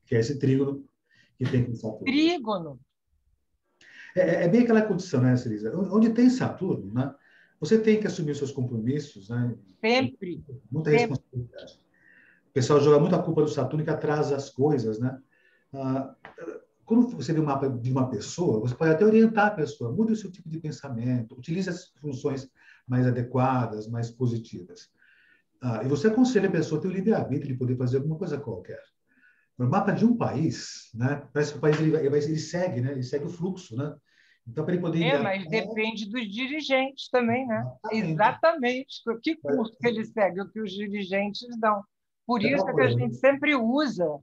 [0.06, 0.86] Que é esse trígono
[1.36, 2.80] que tem que Trígono.
[4.16, 5.76] É, é, bem aquela condição, né, Celisa?
[5.76, 7.14] Onde tem Saturno, né?
[7.60, 9.56] Você tem que assumir seus compromissos, né?
[9.80, 10.44] Sempre.
[10.70, 11.06] Muita Sempre.
[11.06, 11.80] responsabilidade.
[12.48, 15.20] O pessoal joga muito a culpa do Saturno que atrasa as coisas, né?
[15.72, 16.14] Ah,
[16.84, 20.12] quando você vê o mapa de uma pessoa, você pode até orientar a pessoa, mude
[20.12, 22.50] o seu tipo de pensamento, utilize as funções
[22.86, 24.90] mais adequadas, mais positivas.
[25.62, 28.38] Ah, e você aconselha a pessoa a ter o livre-arbítrio de poder fazer alguma coisa
[28.38, 28.82] qualquer.
[29.58, 31.26] O mapa de um país, né?
[31.32, 32.92] Parece que o país ele, ele, segue, né?
[32.92, 33.94] Ele segue o fluxo, né?
[34.46, 35.02] Então, para ele poder.
[35.02, 37.64] É, mas depende dos dirigentes também, né?
[37.90, 38.12] Exatamente.
[38.12, 39.20] Exatamente.
[39.22, 41.82] Que curso que ele segue, o que os dirigentes dão.
[42.26, 44.18] Por é isso é que a gente sempre usa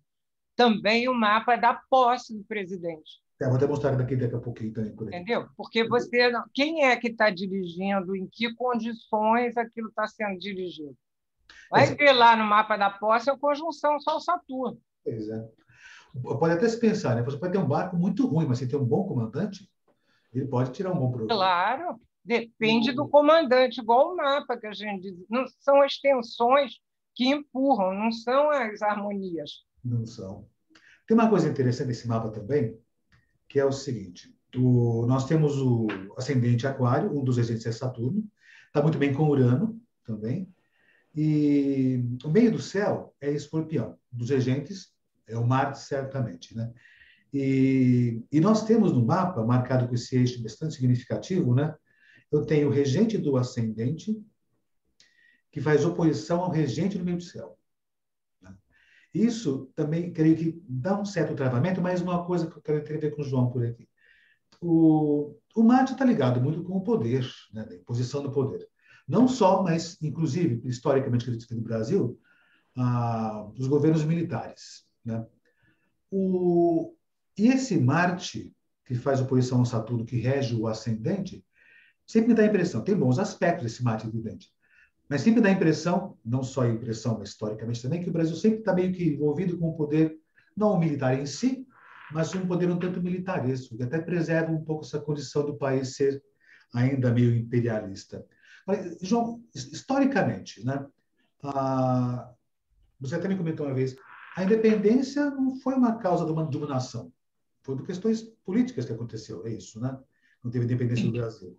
[0.55, 3.21] também o mapa da posse do presidente.
[3.41, 4.95] É, vou demonstrar daqui, daqui a pouquinho também.
[4.95, 5.47] Por Entendeu?
[5.57, 6.31] Porque você.
[6.53, 10.95] Quem é que está dirigindo, em que condições aquilo está sendo dirigido?
[11.71, 11.97] Vai Exato.
[11.97, 14.79] ver lá no mapa da posse a conjunção Sol-Saturno.
[15.05, 15.51] Exato.
[16.21, 17.23] Pode até se pensar, né?
[17.23, 19.67] Você pode ter um barco muito ruim, mas se tem um bom comandante,
[20.33, 21.29] ele pode tirar um bom produto.
[21.29, 25.25] Claro, depende do comandante, igual o mapa que a gente diz.
[25.29, 26.73] Não são as tensões
[27.15, 29.63] que empurram, não são as harmonias.
[29.83, 30.47] Não são.
[31.07, 32.77] Tem uma coisa interessante nesse mapa também,
[33.47, 38.23] que é o seguinte: o, nós temos o ascendente Aquário, um dos regentes é Saturno,
[38.67, 40.47] está muito bem com Urano também,
[41.15, 44.93] e o meio do céu é Escorpião, dos regentes
[45.27, 46.71] é o Marte, certamente, né?
[47.33, 51.73] E, e, nós temos no mapa, marcado com esse eixo bastante significativo, né?
[52.29, 54.21] Eu tenho o regente do ascendente,
[55.49, 57.57] que faz oposição ao regente do meio do céu.
[59.13, 63.15] Isso também, creio que dá um certo travamento, mas uma coisa que eu quero ver
[63.15, 63.88] com o João por aqui.
[64.62, 67.67] O, o Marte está ligado muito com o poder, né?
[67.69, 68.67] a imposição do poder.
[69.08, 72.17] Não só, mas, inclusive, historicamente, no Brasil,
[72.78, 74.86] ah, os governos militares.
[75.04, 75.26] Né?
[76.10, 76.95] O,
[77.38, 78.54] e esse Marte,
[78.86, 81.43] que faz oposição ao Saturno, que rege o ascendente,
[82.06, 84.50] sempre me dá a impressão, tem bons aspectos esse Marte evidente,
[85.12, 88.34] mas sempre dá a impressão, não só a impressão, mas historicamente também, que o Brasil
[88.34, 90.17] sempre está meio que envolvido com o poder,
[90.56, 91.67] não o militar em si,
[92.13, 95.97] mas um poder um tanto militaresco, que até preserva um pouco essa condição do país
[95.97, 96.24] ser
[96.74, 98.26] ainda meio imperialista.
[98.65, 100.88] Mas, João, historicamente, né,
[101.43, 102.32] ah,
[102.97, 103.97] você até me comentou uma vez,
[104.38, 107.12] a independência não foi uma causa de uma, de uma nação.
[107.63, 110.00] Foi por questões políticas que aconteceu, é isso, né?
[110.41, 111.58] Não teve independência do Brasil.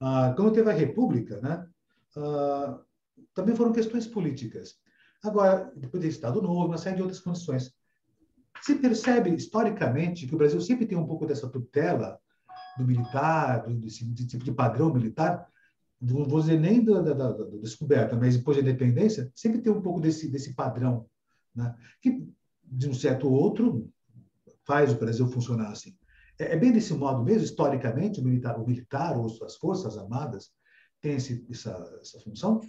[0.00, 1.68] Ah, quando teve a República, né?
[2.16, 2.80] Ah,
[3.34, 4.76] também foram questões políticas.
[5.22, 7.74] Agora, depois do Estado Novo, uma série de outras condições.
[8.62, 12.20] Se percebe, historicamente, que o Brasil sempre tem um pouco dessa tutela
[12.76, 15.48] do militar, do, desse, desse tipo de padrão militar,
[16.00, 19.72] não vou dizer nem da, da, da, da, descoberta, mas depois da independência, sempre tem
[19.72, 21.06] um pouco desse, desse padrão,
[21.54, 21.74] né?
[22.00, 22.28] que,
[22.62, 23.90] de um certo outro,
[24.64, 25.96] faz o Brasil funcionar assim.
[26.38, 30.52] É, é bem desse modo mesmo, historicamente, o militar, o militar ou as forças armadas
[31.00, 32.60] têm esse, essa, essa função?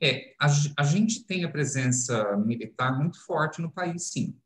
[0.00, 0.46] É, a,
[0.78, 4.36] a, gente tem a presença militar muito forte no país, sim.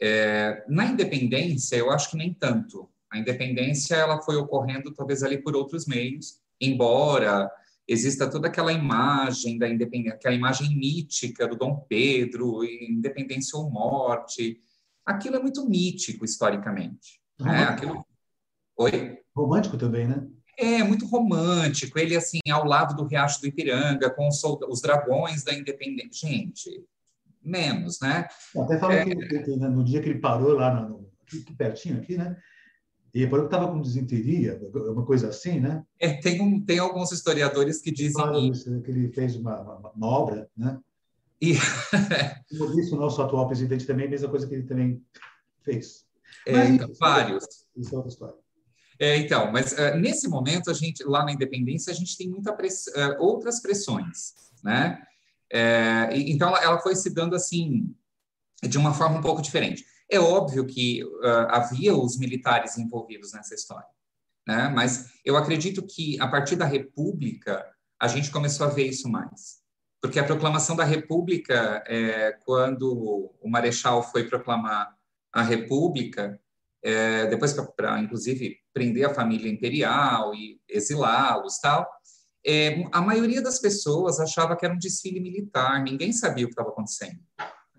[0.00, 2.88] É, na independência, eu acho que nem tanto.
[3.10, 7.50] A independência ela foi ocorrendo talvez ali por outros meios, embora
[7.86, 14.60] exista toda aquela imagem da independência, aquela imagem mítica do Dom Pedro, independência ou morte,
[15.04, 17.20] aquilo é muito mítico historicamente.
[17.40, 17.64] Né?
[17.64, 18.06] Aquilo...
[18.76, 19.18] Oi?
[19.34, 20.24] Romântico também, né?
[20.60, 21.98] É, muito romântico.
[21.98, 26.28] Ele, assim, ao lado do Riacho do Ipiranga, com os, os dragões da independência.
[26.28, 26.84] Gente,
[27.42, 28.28] menos, né?
[28.56, 29.04] Até fala é...
[29.04, 32.36] que, que, no dia que ele parou lá, no, aqui, pertinho aqui, né?
[33.12, 35.82] E parou que estava com desinteria, uma coisa assim, né?
[35.98, 38.12] É, tem, um, tem alguns historiadores que dizem...
[38.12, 40.78] Fala isso, que ele fez uma, uma, uma obra, né?
[41.40, 41.54] E...
[42.58, 45.02] Como disse o nosso atual presidente também, a mesma coisa que ele também
[45.62, 46.04] fez.
[46.46, 47.44] É, mas, então, isso, vários.
[47.76, 48.36] Isso é outra história.
[49.00, 52.52] É, então, mas uh, nesse momento, a gente, lá na Independência, a gente tem muita
[52.52, 55.02] press, uh, outras pressões, né?
[55.52, 57.92] É, então, ela, ela, foi se dando assim,
[58.62, 59.84] de uma forma um pouco diferente.
[60.08, 63.88] É óbvio que uh, havia os militares envolvidos nessa história,
[64.46, 64.68] né?
[64.68, 67.66] Mas eu acredito que, a partir da República,
[67.98, 69.60] a gente começou a ver isso mais
[70.00, 74.96] porque a proclamação da República, é, quando o Marechal foi proclamar
[75.30, 76.40] a República,
[76.82, 81.88] é, depois para, inclusive, prender a família imperial e exilá-los tal,
[82.46, 86.52] é, a maioria das pessoas achava que era um desfile militar, ninguém sabia o que
[86.52, 87.20] estava acontecendo.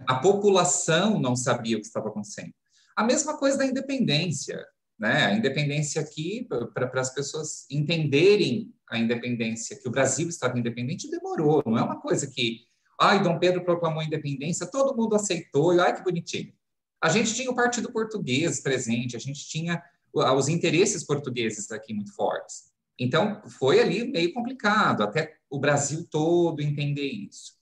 [0.07, 2.51] A população não sabia o que estava acontecendo.
[2.95, 4.63] A mesma coisa da independência,
[4.99, 5.25] né?
[5.25, 11.63] A independência aqui, para as pessoas entenderem a independência, que o Brasil estava independente, demorou.
[11.65, 12.59] Não é uma coisa que,
[12.99, 16.53] ai, Dom Pedro proclamou a independência, todo mundo aceitou, e ai que bonitinho.
[17.01, 19.81] A gente tinha o Partido Português presente, a gente tinha
[20.13, 22.71] os interesses portugueses aqui muito fortes.
[22.99, 27.53] Então, foi ali meio complicado, até o Brasil todo entender isso.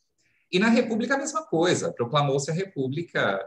[0.51, 3.39] E na República, a mesma coisa, proclamou-se a República.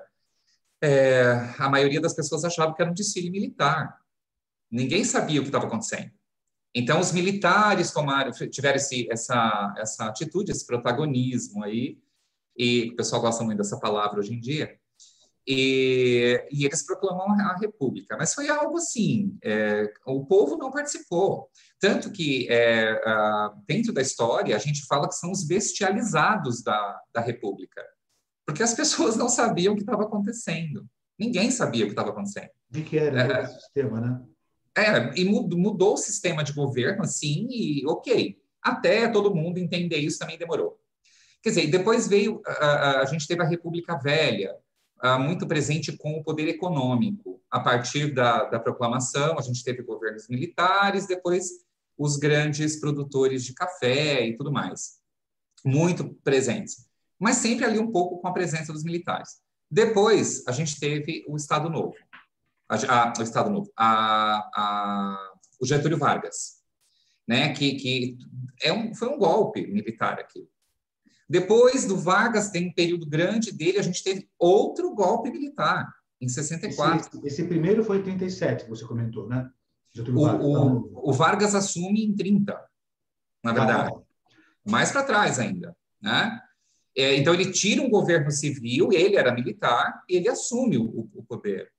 [0.81, 3.99] É, a maioria das pessoas achava que era um desfile militar.
[4.71, 6.11] Ninguém sabia o que estava acontecendo.
[6.75, 11.99] Então, os militares tomaram, tiveram esse, essa, essa atitude, esse protagonismo aí,
[12.57, 14.79] e o pessoal gosta muito dessa palavra hoje em dia,
[15.47, 18.17] e, e eles proclamam a República.
[18.17, 21.49] Mas foi algo assim, é, o povo não participou.
[21.81, 23.01] Tanto que, é,
[23.67, 27.83] dentro da história, a gente fala que são os bestializados da, da República,
[28.47, 30.87] porque as pessoas não sabiam o que estava acontecendo.
[31.19, 32.51] Ninguém sabia o que estava acontecendo.
[32.71, 34.23] De que era é, o sistema, né?
[34.77, 38.39] É, e mudou o sistema de governo, assim, e ok.
[38.63, 40.79] Até todo mundo entender isso também demorou.
[41.43, 44.55] Quer dizer, depois veio, a, a gente teve a República Velha,
[45.19, 47.41] muito presente com o poder econômico.
[47.51, 51.65] A partir da, da proclamação, a gente teve governos militares, depois
[51.99, 55.01] os grandes produtores de café e tudo mais.
[55.65, 56.87] Muito presentes.
[57.19, 59.41] Mas sempre ali um pouco com a presença dos militares.
[59.71, 61.95] Depois, a gente teve o Estado Novo
[62.89, 66.63] a, o Estado Novo, a, a, o Getúlio Vargas,
[67.27, 68.19] né, que, que
[68.63, 70.49] é um, foi um golpe militar aqui.
[71.33, 75.91] Depois do Vargas, tem um período grande dele, a gente teve outro golpe militar,
[76.21, 77.09] em 64.
[77.09, 79.51] Esse, esse primeiro foi em 37, você comentou, né?
[79.97, 82.55] O, Vargas, o, o, Vargas assume em 30,
[83.43, 83.95] na verdade.
[83.95, 86.39] Ah, Mais para trás ainda, né?
[86.95, 91.23] É, então, ele tira um governo civil, ele era militar, e ele assume o, o
[91.23, 91.73] poder.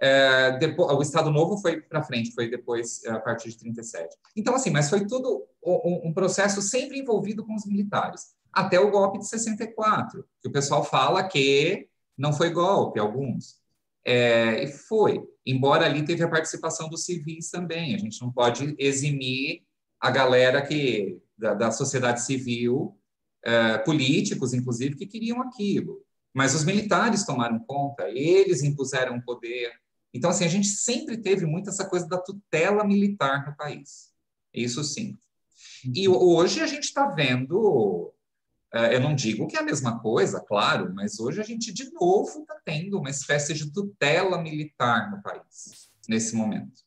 [0.00, 4.16] É, depois, o Estado Novo foi para frente, foi depois, a partir de 37.
[4.34, 8.90] Então, assim, mas foi tudo um, um, processo sempre envolvido com os militares, até o
[8.90, 13.56] golpe de 64, que o pessoal fala que não foi golpe, alguns.
[14.04, 18.74] É, e foi, embora ali teve a participação dos civis também, a gente não pode
[18.78, 19.62] eximir
[20.00, 22.96] a galera que da, da sociedade civil,
[23.44, 26.02] é, políticos, inclusive, que queriam aquilo.
[26.34, 29.72] Mas os militares tomaram conta, eles impuseram o poder,
[30.12, 34.12] então, assim, a gente sempre teve muito essa coisa da tutela militar no país.
[34.52, 35.18] Isso sim.
[35.94, 38.12] E hoje a gente está vendo,
[38.72, 42.40] eu não digo que é a mesma coisa, claro, mas hoje a gente de novo
[42.40, 46.82] está tendo uma espécie de tutela militar no país, nesse momento.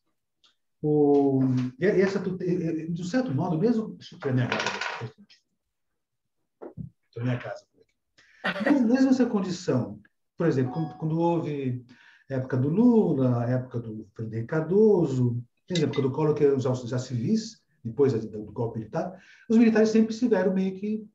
[0.81, 1.41] O,
[1.79, 3.89] essa, de certo modo, mesmo.
[3.89, 4.65] Deixa eu minha casa.
[7.07, 7.65] Estou minha casa.
[8.87, 9.99] Mesmo essa condição,
[10.35, 11.85] por exemplo, quando, quando houve
[12.27, 17.61] época do Lula, época do Fernando Cardoso, época do Collor, que eram os já civis,
[17.83, 21.07] depois do golpe militar, os militares sempre estiveram meio que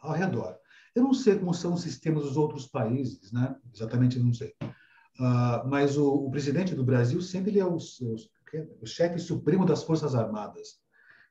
[0.00, 0.56] ao redor.
[0.94, 3.56] Eu não sei como são os sistemas dos outros países, né?
[3.74, 4.54] exatamente não sei.
[5.18, 8.16] Uh, mas o, o, presidente do Brasil sempre ele é o, o,
[8.80, 10.80] o chefe supremo das Forças Armadas.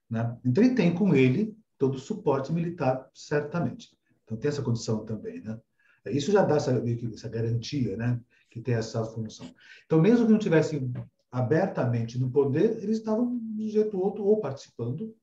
[0.10, 0.38] Né?
[0.46, 3.90] Então, ele tem com ele todo o suporte militar, certamente.
[4.24, 5.42] Então, tem essa condição também.
[5.42, 5.60] Né?
[6.08, 6.72] Isso já dá essa,
[7.14, 8.20] essa garantia, né?
[8.50, 9.54] que tem essa função.
[9.86, 10.92] Então, mesmo que não tivessem
[11.32, 15.16] abertamente no poder, eles estavam de um jeito ou outro ou participando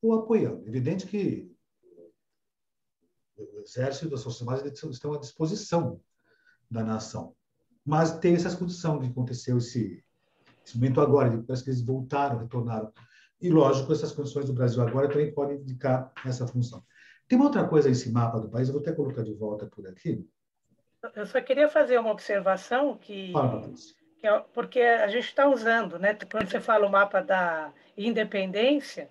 [0.00, 0.66] ou apoiando.
[0.66, 1.50] Evidente que
[3.38, 6.00] o exército das Forças Armadas estão à disposição
[6.70, 7.34] da nação.
[7.84, 10.04] Mas tem essa condição que aconteceu esse,
[10.64, 12.92] esse momento agora, parece que eles voltaram, retornaram.
[13.40, 16.84] E, lógico, essas condições do Brasil agora também podem indicar essa função.
[17.28, 19.86] Tem uma outra coisa nesse mapa do país, eu vou até colocar de volta por
[19.86, 20.26] aqui,
[21.14, 23.32] eu só queria fazer uma observação que,
[24.18, 26.16] que é, porque a gente está usando, né?
[26.30, 29.08] Quando você fala o mapa da independência,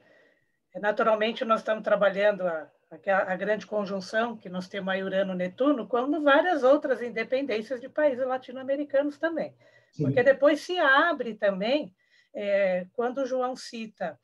[0.75, 2.67] naturalmente nós estamos trabalhando a,
[3.09, 8.25] a, a grande conjunção que nós temos aí Urano-Netuno, como várias outras independências de países
[8.25, 9.55] latino-americanos também.
[9.91, 10.03] Sim.
[10.03, 11.93] Porque depois se abre também,
[12.33, 14.19] é, quando o João cita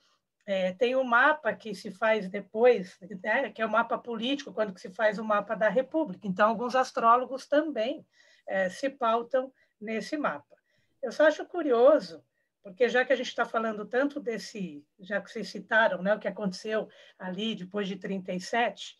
[0.45, 4.77] é, tem um mapa que se faz depois, né, que é o mapa político, quando
[4.77, 6.27] se faz o mapa da República.
[6.27, 8.05] Então, alguns astrólogos também
[8.47, 10.55] é, se pautam nesse mapa.
[11.01, 12.23] Eu só acho curioso,
[12.63, 16.19] porque já que a gente está falando tanto desse, já que vocês citaram né, o
[16.19, 16.87] que aconteceu
[17.17, 18.99] ali depois de 37,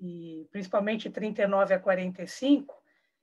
[0.00, 2.74] e principalmente 39 a 45,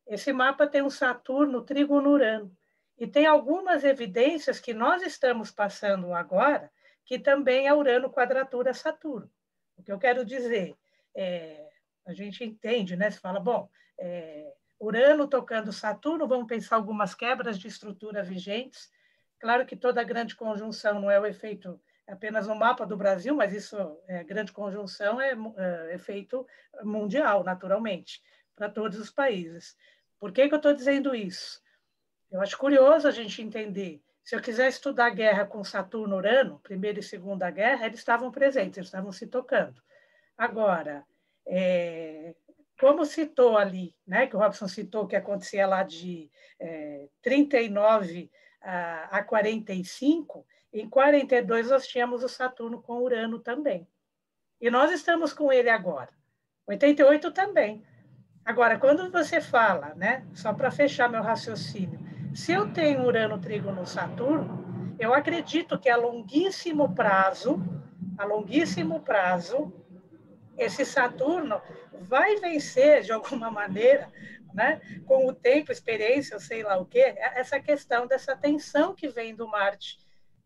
[0.07, 2.55] esse mapa tem um Saturno trígono Urano.
[2.97, 6.71] E tem algumas evidências que nós estamos passando agora,
[7.05, 9.29] que também é Urano quadratura Saturno.
[9.75, 10.75] O que eu quero dizer,
[11.15, 11.69] é,
[12.05, 13.09] a gente entende, né?
[13.09, 18.91] Se fala, bom, é, Urano tocando Saturno, vamos pensar algumas quebras de estrutura vigentes.
[19.43, 21.77] Claro que toda grande conjunção não é o efeito
[22.07, 23.75] apenas no mapa do Brasil, mas isso,
[24.07, 26.47] é, grande conjunção é, é efeito
[26.81, 28.21] mundial, naturalmente,
[28.55, 29.75] para todos os países.
[30.17, 31.61] Por que, que eu estou dizendo isso?
[32.31, 37.01] Eu acho curioso a gente entender Se eu quiser estudar guerra com Saturno Urano, primeira
[37.01, 39.83] e segunda guerra, eles estavam presentes, eles estavam se tocando.
[40.37, 41.05] Agora,
[41.45, 42.33] é,
[42.79, 48.31] como citou ali, né, que o Robson citou que acontecia lá de é, 39
[48.63, 53.87] a, a 45, em 42 nós tínhamos o Saturno com Urano também.
[54.59, 56.09] E nós estamos com ele agora.
[56.65, 57.83] 88 também.
[58.45, 61.99] Agora, quando você fala, né, só para fechar meu raciocínio,
[62.33, 67.61] se eu tenho Urano, Trigo no Saturno, eu acredito que a longuíssimo prazo,
[68.17, 69.71] a longuíssimo prazo,
[70.57, 71.61] esse Saturno
[72.01, 74.11] vai vencer de alguma maneira,
[74.53, 79.35] né, com o tempo, experiência, sei lá o quê, essa questão dessa tensão que vem
[79.35, 79.97] do Marte,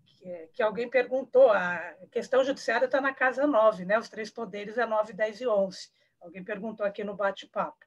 [0.06, 4.78] que, que alguém perguntou, a questão judiciária está na casa 9, né, os três poderes
[4.78, 5.90] é 9, 10 e 11.
[6.22, 7.86] Alguém perguntou aqui no bate-papo.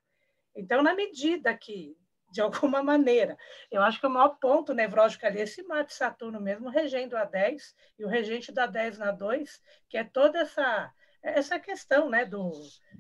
[0.55, 1.97] Então, na medida que,
[2.31, 3.37] de alguma maneira,
[3.71, 7.25] eu acho que o maior ponto nevrológico ali é esse Marte Saturno mesmo, regendo a
[7.25, 10.93] 10 e o regente da 10 na 2, que é toda essa
[11.23, 12.51] essa questão né, do,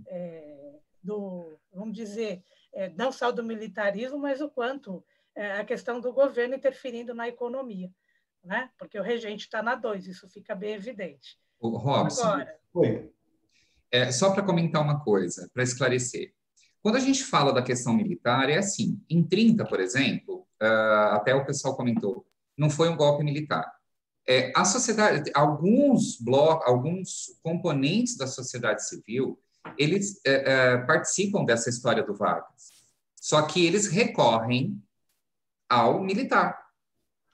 [0.06, 2.42] é, do, vamos dizer, é,
[2.96, 5.04] não só do militarismo, mas o quanto
[5.34, 7.90] é, a questão do governo interferindo na economia,
[8.44, 8.70] né?
[8.78, 11.38] porque o regente está na 2, isso fica bem evidente.
[11.58, 13.10] O Robson, Agora, Oi.
[13.90, 16.32] É, só para comentar uma coisa, para esclarecer.
[16.82, 21.34] Quando a gente fala da questão militar, é assim, em 30, por exemplo, uh, até
[21.34, 23.70] o pessoal comentou, não foi um golpe militar.
[24.26, 29.38] É, a sociedade, alguns blocos, alguns componentes da sociedade civil,
[29.78, 32.70] eles é, é, participam dessa história do Vargas.
[33.16, 34.82] Só que eles recorrem
[35.68, 36.58] ao militar.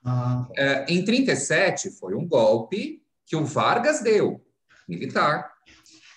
[0.05, 0.47] Ah.
[0.57, 4.45] É, em 37 foi um golpe que o Vargas deu,
[4.89, 5.53] militar.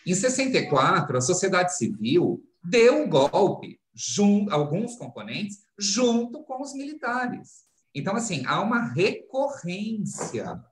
[0.05, 7.67] Em 64 a sociedade civil deu um golpe, junto, alguns componentes, junto com os militares.
[7.93, 10.63] Então, assim, há uma recorrência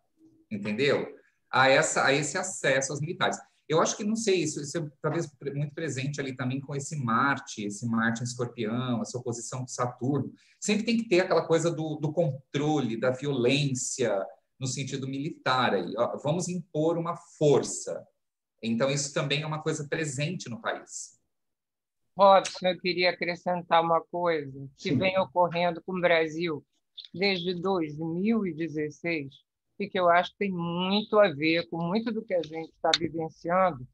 [0.50, 1.08] entendeu?
[1.52, 3.38] A, essa, a esse acesso aos militares.
[3.68, 6.96] Eu acho que, não sei, isso, isso é talvez muito presente ali também com esse
[6.96, 10.32] Marte, esse Marte em escorpião, essa oposição com Saturno.
[10.60, 14.26] Sempre tem que ter aquela coisa do, do controle, da violência,
[14.58, 15.74] no sentido militar.
[15.74, 15.94] Aí.
[15.98, 18.08] Ó, vamos impor uma força.
[18.64, 21.18] Então, isso também é uma coisa presente no país.
[22.18, 26.66] Robson, eu queria acrescentar uma coisa que vem ocorrendo com o Brasil
[27.14, 29.47] desde 2016
[29.80, 32.70] e que eu acho que tem muito a ver com muito do que a gente
[32.70, 33.88] está vivenciando,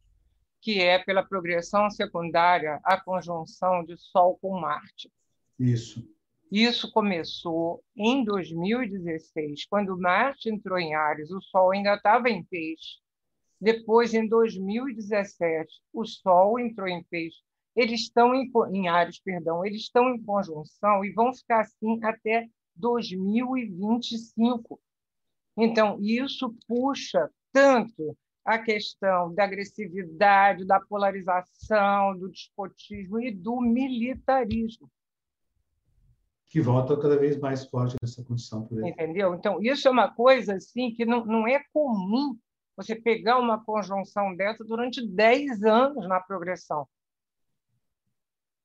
[0.61, 5.11] que é pela progressão secundária a conjunção de Sol com Marte.
[5.59, 6.07] Isso.
[6.51, 13.01] Isso começou em 2016, quando Marte entrou em Ares, o Sol ainda estava em Peixe.
[13.59, 17.39] Depois, em 2017, o Sol entrou em Peixe.
[17.75, 22.47] Eles estão em, em Ares, perdão, eles estão em conjunção e vão ficar assim até
[22.75, 24.79] 2025.
[25.57, 34.89] Então, isso puxa tanto a questão da agressividade, da polarização, do despotismo e do militarismo.
[36.47, 38.67] Que volta cada vez mais forte nessa condição.
[38.67, 39.33] Por Entendeu?
[39.33, 42.37] Então, isso é uma coisa assim que não, não é comum
[42.75, 46.87] você pegar uma conjunção dessa durante 10 anos na progressão.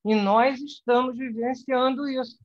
[0.05, 2.39] E nós estamos vivenciando isso.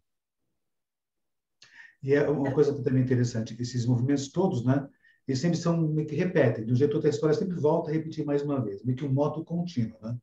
[2.05, 4.87] E é uma coisa também interessante, esses movimentos todos, né?
[5.27, 7.91] Eles sempre são meio que repetem, de um jeito ou outro a história sempre volta
[7.91, 10.15] a repetir mais uma vez, meio que um moto contínuo, né?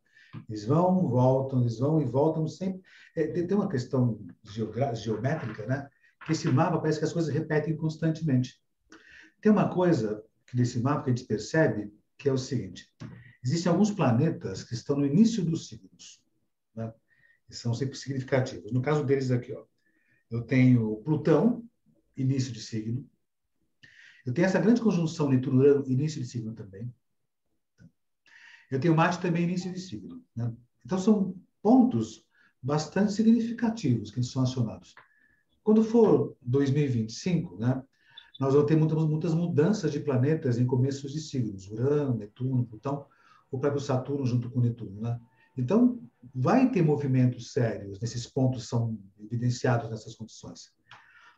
[0.47, 2.83] Eles vão, voltam, eles vão e voltam sempre.
[3.15, 4.23] É, tem uma questão
[4.93, 5.89] geométrica, né?
[6.23, 8.61] Que esse mapa parece que as coisas repetem constantemente.
[9.41, 12.87] Tem uma coisa que nesse mapa que a gente percebe que é o seguinte:
[13.43, 16.21] existem alguns planetas que estão no início dos signos,
[16.75, 16.93] né?
[17.49, 18.71] E são sempre significativos.
[18.71, 19.65] No caso deles aqui, ó,
[20.29, 21.67] eu tenho Plutão,
[22.15, 23.07] início de signo.
[24.25, 26.93] Eu tenho essa grande conjunção Netuno-Urano, início de signo também.
[28.69, 30.23] Eu tenho Marte também, início de signo.
[30.35, 30.53] Né?
[30.85, 32.25] Então, são pontos
[32.61, 34.93] bastante significativos que são acionados.
[35.63, 37.83] Quando for 2025, né,
[38.39, 41.69] nós vamos ter muitas, muitas mudanças de planetas em começos de signos.
[41.69, 43.05] Urano, Netuno, Plutão,
[43.51, 45.01] o próprio Saturno junto com Netuno.
[45.01, 45.19] Né?
[45.57, 45.99] Então,
[46.33, 50.71] vai ter movimentos sérios nesses pontos são evidenciados nessas condições.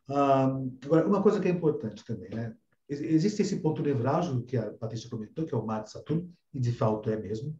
[0.08, 2.56] Agora, uma coisa que é importante também, né?
[2.90, 6.60] Existe esse ponto nevrálgico que a Patrícia comentou, que é o mar de Saturno, e
[6.60, 7.58] de fato é mesmo.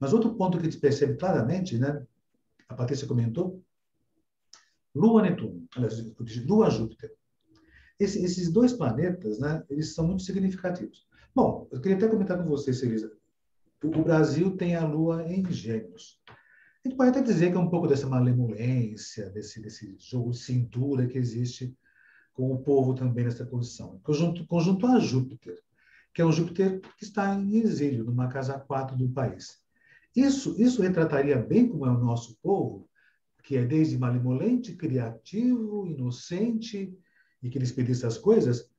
[0.00, 2.04] Mas outro ponto que a gente percebe claramente, né?
[2.68, 3.62] A Patrícia comentou,
[4.94, 5.66] Lua-Netuno,
[6.46, 7.12] Lua-Júpiter.
[7.98, 9.62] Esse, esses dois planetas, né?
[9.68, 11.06] Eles são muito significativos.
[11.34, 13.12] Bom, eu queria até comentar com você, Celisa.
[13.82, 16.20] O Brasil tem a Lua em Gêmeos.
[16.84, 20.38] A gente pode até dizer que é um pouco dessa malemolência, desse, desse jogo de
[20.38, 21.74] cintura que existe
[22.34, 23.98] com o povo também nessa condição.
[24.02, 25.58] Conjunto, conjunto a Júpiter,
[26.12, 29.62] que é um Júpiter que está em exílio, numa casa 4 do país.
[30.14, 32.86] Isso, isso retrataria bem como é o nosso povo,
[33.42, 36.94] que é desde malemolente, criativo, inocente,
[37.42, 38.70] e que eles pedissem as coisas.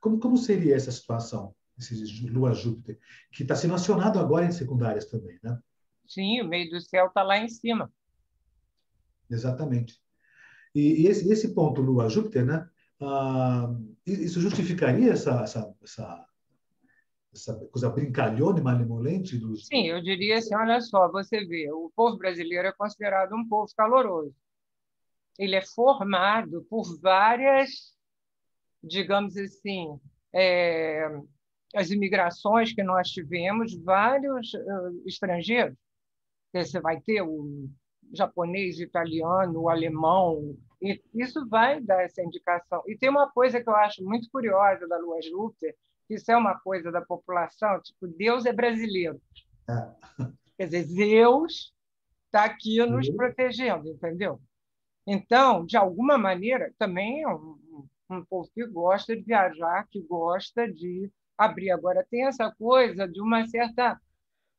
[0.00, 2.96] Como, como seria essa situação, esse Lua-Júpiter,
[3.32, 5.58] que está sendo acionado agora em secundárias também, né?
[6.10, 7.88] Sim, o meio do céu está lá em cima.
[9.30, 9.96] Exatamente.
[10.74, 12.68] E, esse, esse ponto Lua-Júpiter, né?
[13.00, 13.72] Ah,
[14.04, 16.26] isso justificaria essa, essa, essa,
[17.32, 19.66] essa coisa brincalhona e malemolente dos.
[19.66, 23.72] Sim, eu diria assim: olha só, você vê, o povo brasileiro é considerado um povo
[23.76, 24.34] caloroso.
[25.38, 27.96] Ele é formado por várias,
[28.82, 29.96] digamos assim,
[30.34, 31.08] é,
[31.74, 35.78] as imigrações que nós tivemos, vários uh, estrangeiros.
[36.52, 37.68] Você vai ter o
[38.12, 42.82] japonês, o italiano, o alemão, e isso vai dar essa indicação.
[42.86, 45.76] E tem uma coisa que eu acho muito curiosa da Lua Júpiter,
[46.08, 49.20] isso é uma coisa da população, tipo, Deus é brasileiro.
[49.68, 50.24] É.
[50.56, 51.72] Quer dizer, Deus
[52.26, 53.16] está aqui nos uhum.
[53.16, 54.40] protegendo, entendeu?
[55.06, 60.70] Então, de alguma maneira, também é um, um povo que gosta de viajar, que gosta
[60.70, 61.70] de abrir.
[61.70, 63.98] Agora, tem essa coisa de uma certa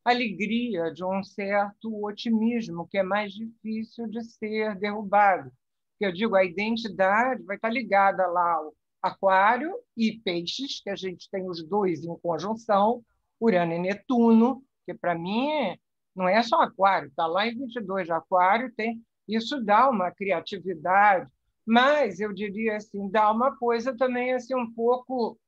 [0.03, 5.51] alegria, de um certo otimismo, que é mais difícil de ser derrubado.
[5.99, 11.29] Eu digo, a identidade vai estar ligada lá ao Aquário e Peixes, que a gente
[11.29, 13.03] tem os dois em conjunção,
[13.39, 15.77] Urano e Netuno, que para mim
[16.15, 21.29] não é só Aquário, está lá em 22 de Aquário, tem isso dá uma criatividade,
[21.65, 25.39] mas eu diria assim, dá uma coisa também assim um pouco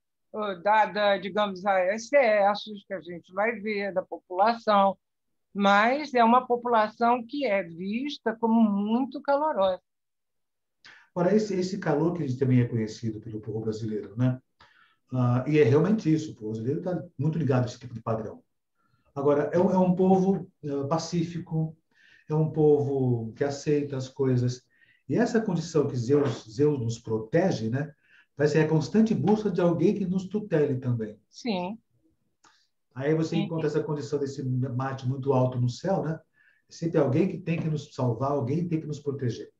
[0.64, 4.98] dada, digamos, a excessos que a gente vai ver da população,
[5.54, 9.82] mas é uma população que é vista como muito calorosa.
[11.16, 14.40] Ora, esse, esse calor que a gente também é conhecido pelo povo brasileiro, né?
[15.12, 18.02] Ah, e é realmente isso, o povo brasileiro está muito ligado a esse tipo de
[18.02, 18.44] padrão.
[19.14, 21.78] Agora, é, é um povo é, pacífico,
[22.28, 24.64] é um povo que aceita as coisas.
[25.08, 27.94] E essa condição que Zeus, Zeus nos protege, né?
[28.36, 31.20] Vai ser a constante busca de alguém que nos tutele também.
[31.30, 31.78] Sim.
[32.96, 33.44] Aí você Sim.
[33.44, 36.20] encontra essa condição desse Marte muito alto no céu, né?
[36.70, 39.52] Sempre alguém que tem que nos salvar, alguém que tem que nos proteger.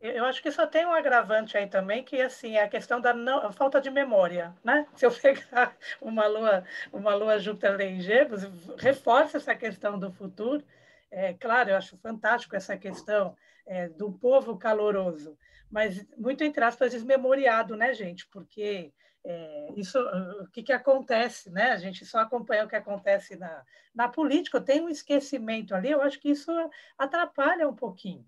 [0.00, 3.12] Eu acho que só tem um agravante aí também, que assim, é a questão da
[3.12, 4.86] não, falta de memória, né?
[4.94, 8.42] Se eu pegar uma lua, uma lua Júpiter em Gêmeos,
[8.78, 10.62] reforça essa questão do futuro.
[11.10, 13.36] É, claro, eu acho fantástico essa questão
[13.66, 15.36] é, do povo caloroso,
[15.70, 18.26] mas muito entre aspas desmemoriado, né, gente?
[18.28, 18.92] Porque
[19.24, 21.72] é, isso, o que, que acontece, né?
[21.72, 23.64] A gente só acompanha o que acontece na,
[23.94, 26.52] na política, tem um esquecimento ali, eu acho que isso
[26.96, 28.24] atrapalha um pouquinho.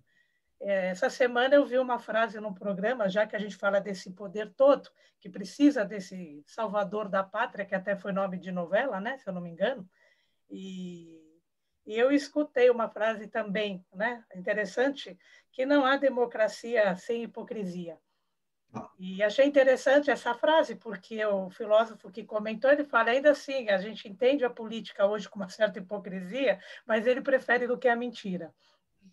[0.60, 4.10] É, essa semana eu vi uma frase num programa, já que a gente fala desse
[4.10, 9.18] poder todo, que precisa desse salvador da pátria, que até foi nome de novela, né,
[9.18, 9.88] se eu não me engano,
[10.50, 11.27] e,
[11.88, 15.18] e eu escutei uma frase também, né, interessante,
[15.50, 17.98] que não há democracia sem hipocrisia.
[18.74, 18.90] Ah.
[18.98, 23.78] E achei interessante essa frase, porque o filósofo que comentou, ele fala, ainda assim, a
[23.78, 27.96] gente entende a política hoje com uma certa hipocrisia, mas ele prefere do que a
[27.96, 28.54] mentira,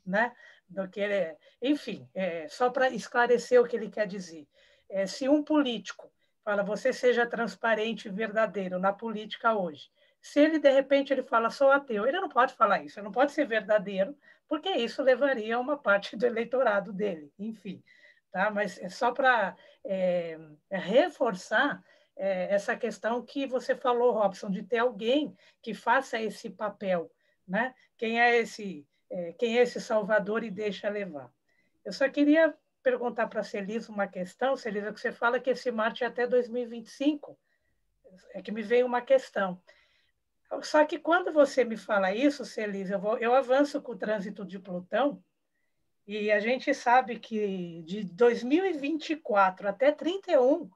[0.05, 0.35] né?
[0.67, 4.45] do que ele, enfim, é, só para esclarecer o que ele quer dizer.
[4.89, 6.11] É, se um político
[6.43, 9.89] fala você seja transparente e verdadeiro na política hoje,
[10.25, 13.11] se ele de repente ele fala sou ateu, ele não pode falar isso, ele não
[13.11, 14.17] pode ser verdadeiro,
[14.47, 17.83] porque isso levaria a uma parte do eleitorado dele, enfim.
[18.31, 18.49] Tá?
[18.49, 20.35] Mas é só para é,
[20.67, 21.79] é, reforçar
[22.15, 27.11] é, essa questão que você falou, Robson, de ter alguém que faça esse papel.
[27.47, 27.75] Né?
[27.95, 31.31] Quem é esse é, quem é esse Salvador e deixa levar.
[31.85, 32.51] Eu só queria
[32.81, 36.25] perguntar para a Celisa uma questão, Celisa, que você fala que esse Marte é até
[36.25, 37.37] 2025,
[38.33, 39.61] é que me veio uma questão.
[40.63, 44.45] Só que quando você me fala isso, Celisa, eu, vou, eu avanço com o trânsito
[44.45, 45.23] de Plutão,
[46.07, 50.69] e a gente sabe que de 2024 até 31,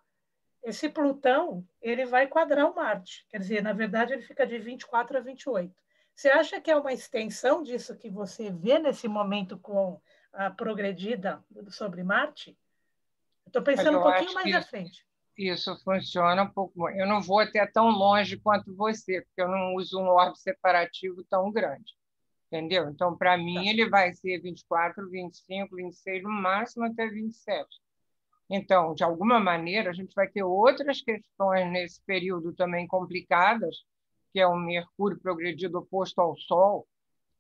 [0.64, 3.26] esse Plutão ele vai quadrar o Marte.
[3.30, 5.74] Quer dizer, na verdade, ele fica de 24 a 28.
[6.16, 10.02] Você acha que é uma extensão disso que você vê nesse momento com
[10.34, 12.58] a progredida sobre Marte?
[13.46, 15.08] Estou pensando um pouquinho mais à frente.
[15.40, 16.90] Isso funciona um pouco.
[16.90, 21.24] Eu não vou até tão longe quanto você, porque eu não uso um orbe separativo
[21.30, 21.94] tão grande.
[22.48, 22.90] Entendeu?
[22.90, 23.64] Então, para mim, tá.
[23.64, 27.66] ele vai ser 24, 25, 26, no máximo até 27.
[28.50, 33.86] Então, de alguma maneira, a gente vai ter outras questões nesse período também complicadas,
[34.34, 36.86] que é um Mercúrio progredido oposto ao Sol,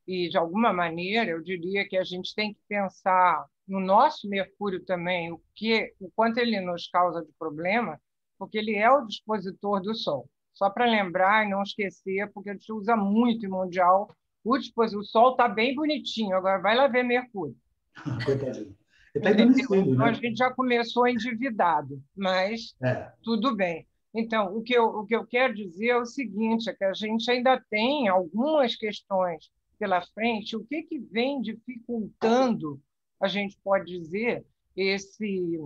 [0.07, 4.83] e de alguma maneira eu diria que a gente tem que pensar no nosso Mercúrio
[4.83, 8.01] também o que, o quanto ele nos causa de problema,
[8.37, 10.27] porque ele é o dispositor do Sol.
[10.53, 14.09] Só para lembrar e não esquecer, porque a gente usa muito em mundial
[14.43, 15.01] o dispositor.
[15.01, 16.35] O Sol está bem bonitinho.
[16.35, 17.55] Agora vai lá ver Mercúrio.
[18.25, 18.75] Coitadinho.
[19.15, 20.05] Está então, né?
[20.05, 23.11] A gente já começou endividado, mas é.
[23.23, 23.87] tudo bem.
[24.13, 26.93] Então, o que, eu, o que eu quero dizer é o seguinte: é que a
[26.93, 30.55] gente ainda tem algumas questões pela frente.
[30.55, 32.79] O que, que vem dificultando,
[33.19, 34.45] a gente pode dizer,
[34.75, 35.59] esse.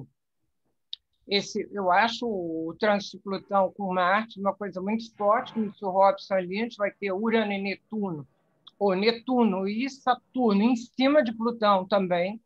[1.26, 5.86] Esse, eu acho o trânsito de Plutão com Marte uma coisa muito forte, como disse
[5.86, 8.28] o Robson ali, a gente vai ter Urano e Netuno,
[8.78, 12.42] ou Netuno e Saturno em cima de Plutão também.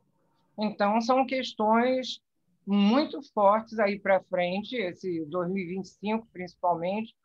[0.55, 2.22] Então, são questões
[2.68, 7.16] muito fortes aí para frente, esse 2025 principalmente.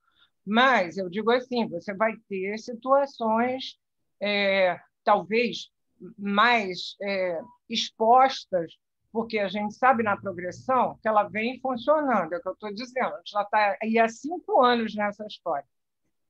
[0.47, 3.79] Mas eu digo assim, você vai ter situações
[4.21, 5.71] é, talvez
[6.19, 8.73] mais é, expostas,
[9.13, 12.75] porque a gente sabe na progressão que ela vem funcionando, é o que eu estou
[12.75, 13.15] dizendo.
[13.15, 15.67] A gente já está aí há cinco anos nessa história.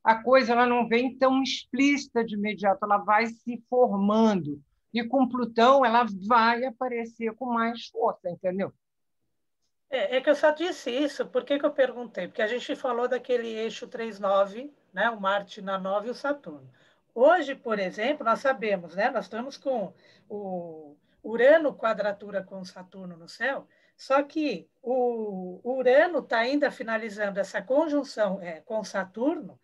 [0.03, 4.61] A coisa ela não vem tão explícita de imediato, ela vai se formando.
[4.93, 8.73] E com Plutão ela vai aparecer com mais força, entendeu?
[9.89, 12.27] É, é, que eu só disse isso, por que, que eu perguntei?
[12.27, 15.11] Porque a gente falou daquele eixo 3-9, né?
[15.11, 16.69] o Marte na 9 e o Saturno.
[17.15, 19.11] Hoje, por exemplo, nós sabemos, né?
[19.11, 19.93] nós estamos com
[20.29, 27.61] o Urano quadratura com Saturno no céu, só que o Urano está ainda finalizando essa
[27.61, 29.59] conjunção é, com Saturno,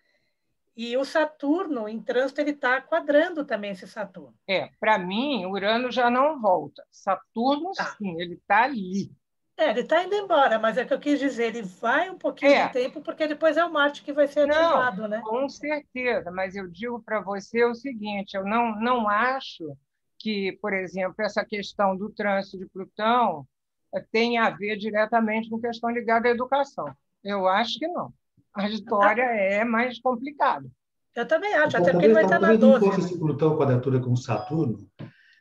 [0.79, 4.33] e o Saturno, em trânsito, ele está quadrando também esse Saturno.
[4.47, 6.85] É, para mim, Urano já não volta.
[6.89, 7.97] Saturno, tá.
[7.97, 9.11] sim, ele está ali.
[9.59, 12.53] É, ele está indo embora, mas é que eu quis dizer, ele vai um pouquinho
[12.53, 12.69] é.
[12.69, 15.21] de tempo, porque depois é o Marte que vai ser ativado, não, né?
[15.25, 19.77] Com certeza, mas eu digo para você o seguinte: eu não, não acho
[20.17, 23.45] que, por exemplo, essa questão do trânsito de Plutão
[23.93, 26.95] eh, tenha a ver diretamente com questão ligada à educação.
[27.25, 28.13] Eu acho que não.
[28.55, 29.37] A história ah.
[29.37, 30.69] é mais complicada.
[31.17, 32.93] Eu também acho, até porque ele vai estar na 12.
[32.93, 34.89] Se esse Plutão quadratura com Saturno,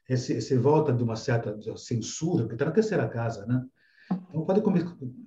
[0.10, 3.64] esse, esse volta de uma certa censura, porque está na terceira casa, né?
[4.30, 4.62] Então, pode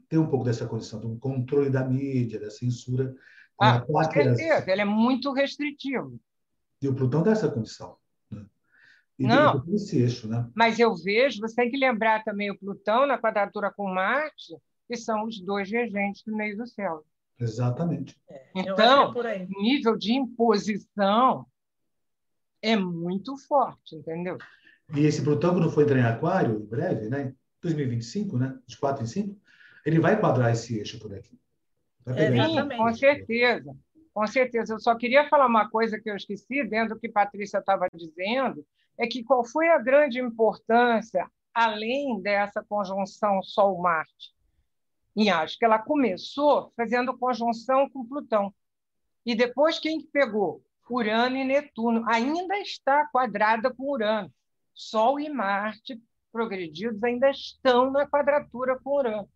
[0.09, 3.15] ter um pouco dessa condição, do controle da mídia, da censura.
[3.59, 6.19] Ah, com certeza, ele é muito restritivo.
[6.81, 7.97] E o Plutão dá essa condição.
[8.31, 8.45] Né?
[9.19, 10.49] E Não, esse eixo, né?
[10.55, 14.57] mas eu vejo, você tem que lembrar também o Plutão na quadratura com Marte,
[14.89, 17.05] que são os dois regentes do meio do céu.
[17.39, 18.19] Exatamente.
[18.29, 21.47] É, então, é nível de imposição
[22.63, 24.37] é muito forte, entendeu?
[24.95, 27.35] E esse Plutão, quando for entrar em Aquário, em breve, né?
[27.63, 28.59] 2025, né?
[28.67, 29.41] De 4 em 5,
[29.85, 31.39] ele vai quadrar esse eixo por aqui.
[32.07, 33.77] Sim, com certeza.
[34.13, 34.75] Com certeza.
[34.75, 37.87] Eu só queria falar uma coisa que eu esqueci, dentro do que a Patrícia estava
[37.95, 38.67] dizendo,
[38.99, 44.35] é que qual foi a grande importância, além dessa conjunção Sol-Marte?
[45.17, 48.53] E acho que ela começou fazendo conjunção com Plutão.
[49.25, 50.63] E depois quem pegou?
[50.89, 52.05] Urano e Netuno.
[52.09, 54.33] Ainda está quadrada com Urano.
[54.75, 56.01] Sol e Marte
[56.31, 59.29] progredidos ainda estão na quadratura com Urano.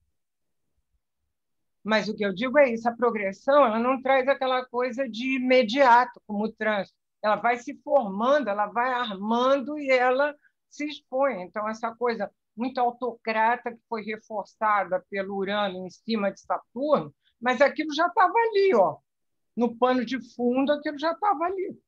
[1.82, 5.36] Mas o que eu digo é isso, a progressão ela não traz aquela coisa de
[5.36, 6.96] imediato, como o trânsito.
[7.22, 10.34] Ela vai se formando, ela vai armando e ela
[10.70, 11.42] se expõe.
[11.42, 17.60] Então, essa coisa muito autocrata que foi reforçada pelo Urano em cima de Saturno, mas
[17.60, 18.96] aquilo já estava ali, ó.
[19.56, 21.78] no pano de fundo, aquilo já estava ali.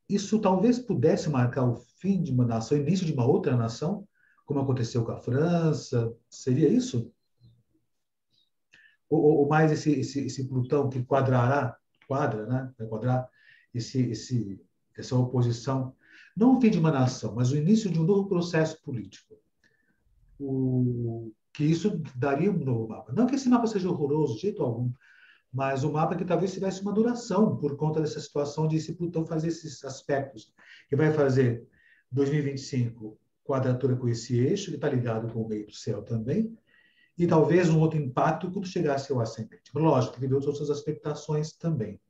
[0.09, 4.07] isso talvez pudesse marcar o fim de uma nação, início de uma outra nação,
[4.45, 6.15] como aconteceu com a França.
[6.29, 7.11] Seria isso?
[9.09, 11.77] Ou, ou mais esse, esse, esse, Plutão que quadrará,
[12.07, 12.73] quadra, né?
[12.79, 13.29] vai quadrar
[13.73, 14.61] esse, esse,
[14.97, 15.95] essa oposição,
[16.37, 19.35] não o fim de uma nação, mas o início de um novo processo político.
[20.39, 23.13] O, que isso daria um novo mapa.
[23.13, 24.93] Não que esse mapa seja horroroso, de jeito algum,
[25.53, 29.25] mas o mapa que talvez tivesse uma duração por conta dessa situação de esse Plutão
[29.25, 30.53] fazer esses aspectos,
[30.89, 31.65] que vai fazer
[32.11, 36.59] 2025 quadratura com esse eixo, que está ligado com o meio do céu também,
[37.17, 39.71] e talvez um outro impacto quando chegasse ao ascendente.
[39.75, 42.01] Lógico, tem outras aspectações também.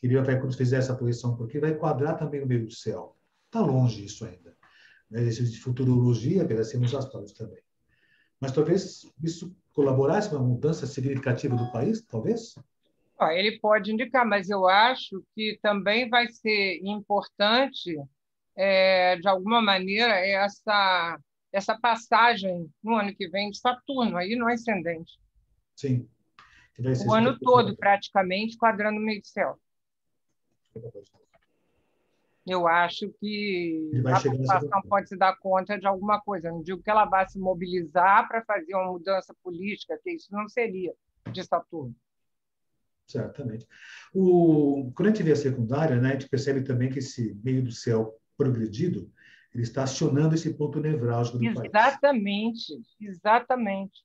[0.00, 3.16] Queria até quando fizer essa posição, porque vai quadrar também o meio do céu.
[3.46, 4.56] Está longe isso ainda.
[5.10, 5.24] Né?
[5.24, 7.62] De futurologia, pedacinhos astrais também.
[8.40, 12.54] Mas talvez isso colaborasse para uma mudança significativa do país, talvez?
[13.32, 17.96] Ele pode indicar, mas eu acho que também vai ser importante,
[18.54, 21.18] é, de alguma maneira, essa,
[21.52, 25.18] essa passagem no ano que vem de Saturno, aí no ascendente.
[25.74, 26.08] Sim.
[27.06, 29.58] O ano todo, praticamente, quadrando o meio do céu.
[32.46, 36.50] Eu acho que a população pode se dar conta de alguma coisa.
[36.50, 40.48] não digo que ela vá se mobilizar para fazer uma mudança política, que isso não
[40.48, 40.94] seria
[41.30, 41.94] de Saturno.
[43.06, 43.66] Certamente.
[44.14, 47.62] O, quando a gente vê a secundária, né, a gente percebe também que esse meio
[47.62, 49.10] do céu progredido
[49.54, 51.88] ele está acionando esse ponto nevrálgico do exatamente, país.
[51.88, 54.04] Exatamente, exatamente.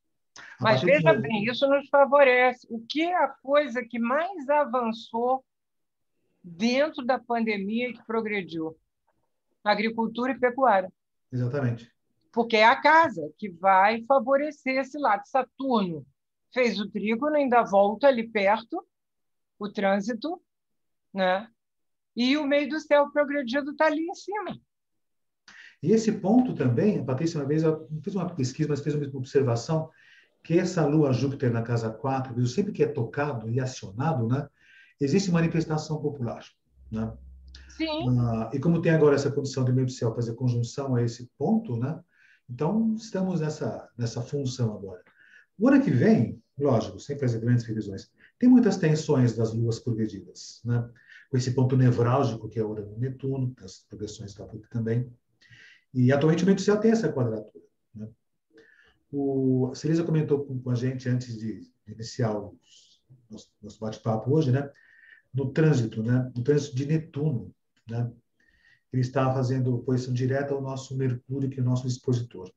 [0.60, 2.66] Mas veja bem, isso nos favorece.
[2.70, 5.44] O que é a coisa que mais avançou
[6.44, 8.76] dentro da pandemia que progrediu?
[9.64, 10.91] Agricultura e pecuária.
[11.32, 11.91] Exatamente.
[12.32, 15.22] Porque é a casa que vai favorecer esse lado.
[15.26, 16.06] Saturno
[16.52, 18.84] fez o trígono, ainda volta ali perto,
[19.60, 20.41] o trânsito,
[21.14, 21.48] né?
[22.16, 24.60] e o meio do céu progredido está ali em cima.
[25.84, 27.62] E esse ponto também, a Patrícia uma vez
[28.02, 29.90] fez uma pesquisa, mas fez uma observação,
[30.42, 34.48] que essa lua Júpiter na casa 4, sempre que é tocado e acionado, né,
[35.00, 36.42] existe manifestação popular.
[36.90, 37.12] Né?
[37.68, 38.18] Sim.
[38.18, 41.30] Ah, e como tem agora essa condição do meio do céu fazer conjunção a esse
[41.38, 42.00] ponto, né?
[42.50, 45.04] então estamos nessa, nessa função agora.
[45.60, 48.10] O ano que vem, lógico, sem fazer grandes revisões,
[48.40, 50.90] tem muitas tensões das luas progredidas, né?
[51.30, 55.12] com esse ponto nevrálgico que é o Urano-Netuno, as progressões da PUC também.
[55.94, 57.64] E atualmente o do céu tem essa quadratura.
[57.94, 58.08] Né?
[59.12, 62.58] O, a Celisa comentou com, com, a gente antes de, iniciar o
[63.30, 64.72] nosso, nosso bate-papo hoje, né?
[65.34, 66.32] no trânsito, né?
[66.36, 67.54] no trânsito de Netuno.
[67.88, 68.12] Né?
[68.91, 72.52] Ele está fazendo oposição direta ao nosso Mercúrio, que é o nosso expositor.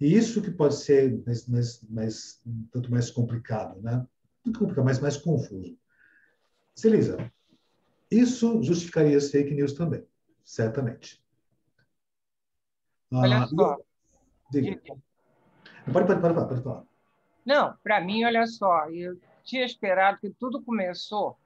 [0.00, 4.06] E isso que pode ser mais, mais, mais tanto mais complicado, né?
[4.44, 5.76] Não complicado, mas mais confuso.
[6.74, 7.16] Celisa,
[8.10, 10.04] isso justificaria as fake news também,
[10.44, 11.24] certamente.
[13.16, 13.76] Olha ah, só.
[14.50, 14.80] Diga.
[15.92, 16.84] Pode, pode, pode, pode, pode falar.
[17.44, 21.38] Não, para mim, olha só, eu tinha esperado que tudo começou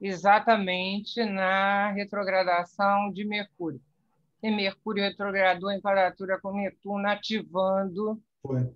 [0.00, 3.80] exatamente na retrogradação de Mercúrio.
[4.42, 8.72] E Mercúrio retrogradou em quadratura com Netuno, ativando Foi.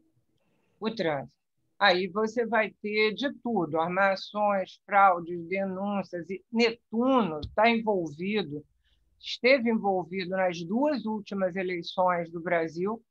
[0.79, 1.33] o trânsito.
[1.79, 6.29] Aí você vai ter de tudo: armações, fraudes, denúncias.
[6.29, 8.65] E Netuno está envolvido,
[9.19, 13.03] esteve envolvido nas duas últimas eleições do Brasil,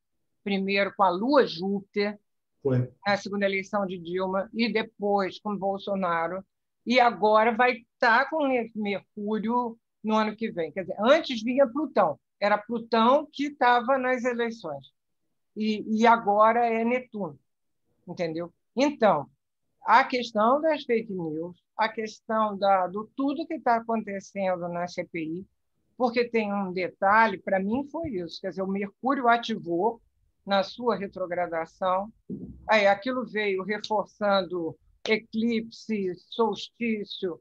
[0.44, 2.20] primeiro com a Lua Júpiter,
[2.62, 2.92] Foi.
[3.06, 6.44] na segunda eleição de Dilma, e depois com Bolsonaro
[6.86, 10.72] e agora vai estar com Mercúrio no ano que vem.
[10.72, 14.92] Quer dizer, antes vinha Plutão, era Plutão que estava nas eleições,
[15.56, 17.40] e, e agora é Netuno,
[18.08, 18.54] entendeu?
[18.76, 19.30] Então,
[19.86, 25.46] a questão das fake news, a questão da, do tudo que está acontecendo na CPI,
[25.98, 30.02] porque tem um detalhe, para mim foi isso, quer dizer, o Mercúrio ativou
[30.46, 32.12] na sua retrogradação,
[32.68, 34.78] aí aquilo veio reforçando
[35.08, 37.40] eclipse, solstício.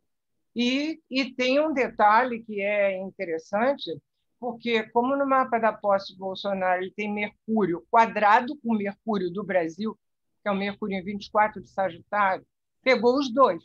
[0.54, 3.90] E, e tem um detalhe que é interessante,
[4.38, 9.98] porque como no mapa da posse Bolsonaro ele tem Mercúrio quadrado com Mercúrio do Brasil,
[10.42, 12.44] que é o Mercúrio em 24 de Sagitário,
[12.82, 13.62] pegou os dois.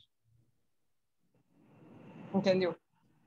[2.33, 2.75] Entendeu?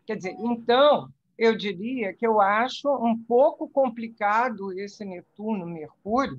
[0.06, 6.38] Quer dizer, então, eu diria que eu acho um pouco complicado esse Netuno-Mercúrio,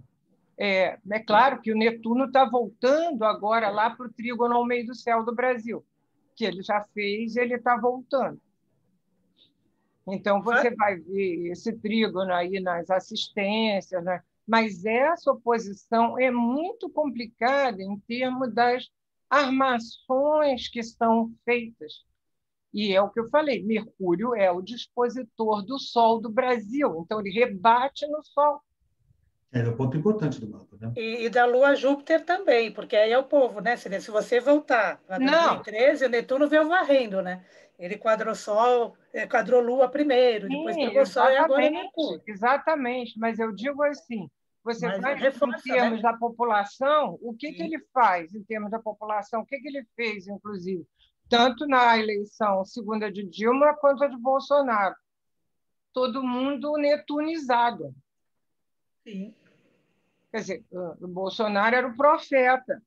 [0.56, 4.86] é, é claro que o Netuno está voltando agora lá para o trígono ao meio
[4.86, 5.84] do céu do Brasil,
[6.36, 8.40] que ele já fez, ele está voltando.
[10.08, 14.22] Então, você vai ver esse trígono aí nas assistências, né?
[14.46, 18.88] mas essa oposição é muito complicada em termos das
[19.28, 22.06] armações que são feitas.
[22.74, 27.20] E é o que eu falei: Mercúrio é o dispositor do Sol do Brasil, então
[27.20, 28.62] ele rebate no Sol.
[29.54, 30.94] É um ponto importante do mapa, né?
[30.96, 33.76] E, e, da Lua Júpiter também, porque aí é o povo, né?
[33.76, 37.44] Se, se você voltar para 2013, o Netuno veio varrendo, né?
[37.78, 42.22] Ele quadrou Sol, é, quadrou Lua primeiro, Sim, depois pegou Sol e agora é Mercúrio.
[42.26, 44.30] Exatamente, mas eu digo assim,
[44.64, 46.04] Você Mas vai, reforça, em termos né?
[46.04, 49.42] da população, o que, que ele faz em termos da população?
[49.42, 50.86] O que, que ele fez, inclusive?
[51.32, 54.94] Tanto na eleição segunda de Dilma quanto a de Bolsonaro.
[55.94, 57.96] Todo mundo netunizado.
[59.02, 59.34] Sim.
[60.30, 62.84] Quer dizer, o Bolsonaro era o profeta.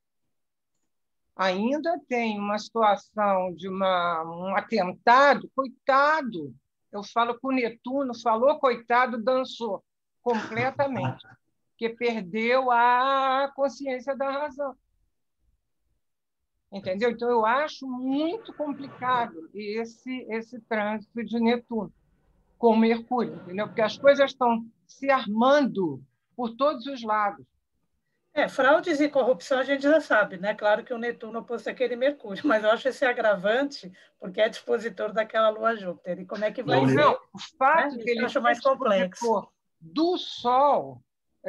[1.35, 6.55] Ainda tem uma situação de uma, um atentado, coitado.
[6.93, 9.83] Eu falo com o Netuno, falou coitado, dançou
[10.21, 11.27] completamente,
[11.79, 14.77] que perdeu a consciência da razão.
[16.75, 17.11] Entendeu?
[17.11, 21.93] Então, eu acho muito complicado esse, esse trânsito de Netuno
[22.59, 23.69] com Mercúrio, entendeu?
[23.69, 26.03] Porque as coisas estão se armando
[26.35, 27.47] por todos os lados.
[28.33, 30.53] É, fraudes e corrupção a gente já sabe, né?
[30.53, 35.13] Claro que o Netuno oposto aquele Mercúrio, mas eu acho esse agravante porque é dispositor
[35.13, 36.19] daquela Lua Júpiter.
[36.19, 36.95] E como é que vai não, ser?
[36.97, 38.03] Não, o fato né?
[38.03, 39.49] que ele acho mais complexo
[39.81, 41.01] do Sol,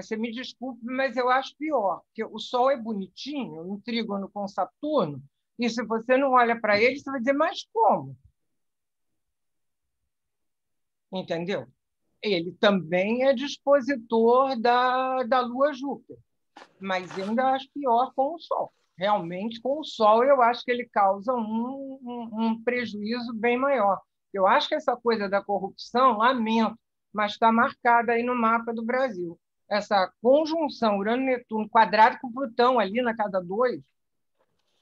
[0.04, 4.48] você me desculpe, mas eu acho pior, porque o Sol é bonitinho, um trígono com
[4.48, 5.22] Saturno,
[5.58, 8.18] e se você não olha para ele, você vai dizer, mas como?
[11.12, 11.68] Entendeu?
[12.22, 16.18] Ele também é dispositor da, da Lua Júpiter,
[16.80, 18.74] mas ainda acho pior com o Sol.
[18.98, 24.02] Realmente, com o Sol, eu acho que ele causa um, um, um prejuízo bem maior.
[24.34, 26.78] Eu acho que essa coisa da corrupção, lamento,
[27.14, 29.39] mas está marcada aí no mapa do Brasil.
[29.70, 33.82] Essa conjunção Urano-Netuno quadrado com Plutão ali na casa 2,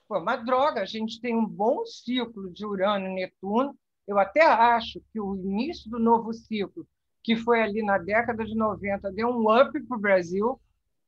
[0.07, 0.81] foi uma droga.
[0.81, 3.77] A gente tem um bom ciclo de Urano e Netuno.
[4.05, 6.86] Eu até acho que o início do novo ciclo,
[7.23, 10.59] que foi ali na década de 90, deu um up para o Brasil,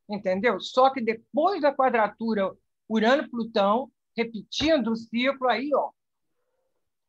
[0.10, 0.60] entendeu?
[0.62, 2.52] Só que depois da quadratura
[2.88, 5.92] Urano-Plutão, repetindo o ciclo, aí ó,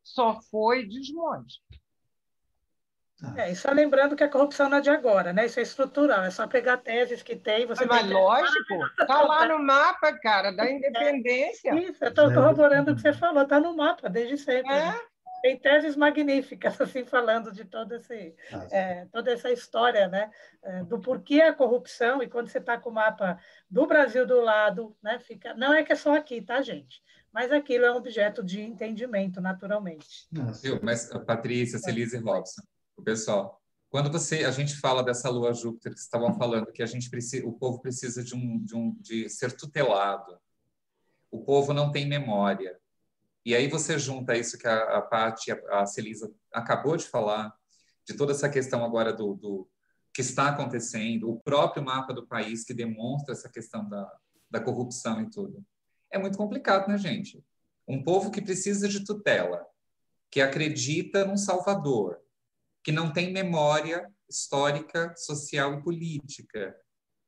[0.03, 1.61] só foi desmonte.
[3.35, 5.47] É, e só lembrando que a corrupção não é de agora, né?
[5.47, 7.65] Isso é estrutural, é só pegar teses que tem.
[7.65, 11.71] Você mas tem lógico, está lá no mapa, cara, da independência.
[11.71, 14.71] É, isso, eu estou corroborando o que você falou, está no mapa desde sempre.
[14.71, 14.91] É?
[14.91, 14.99] Né?
[15.41, 18.35] Tem teses magníficas, assim, falando de todo esse,
[18.71, 20.29] é, toda essa história, né?
[20.63, 24.41] É, do porquê a corrupção, e quando você está com o mapa do Brasil do
[24.41, 25.17] lado, né?
[25.19, 25.55] Fica...
[25.55, 27.01] Não é que é só aqui, tá, gente?
[27.33, 30.27] Mas aquilo é um objeto de entendimento, naturalmente.
[30.61, 30.79] Viu?
[30.83, 32.61] Mas, Patrícia, Celise e Robson,
[33.03, 33.61] pessoal.
[33.89, 37.47] Quando você, a gente fala dessa lua Júpiter que estavam falando que a gente precisa,
[37.47, 40.37] o povo precisa de um, de um, de ser tutelado.
[41.31, 42.77] O povo não tem memória.
[43.45, 47.55] E aí você junta isso que a, a Paty, a, a Celisa acabou de falar,
[48.05, 49.69] de toda essa questão agora do, do
[50.13, 54.11] que está acontecendo, o próprio mapa do país que demonstra essa questão da,
[54.49, 55.63] da corrupção e tudo.
[56.11, 57.43] É muito complicado, né, gente?
[57.87, 59.65] Um povo que precisa de tutela,
[60.29, 62.19] que acredita num salvador,
[62.87, 66.73] que não tem memória histórica, social e política.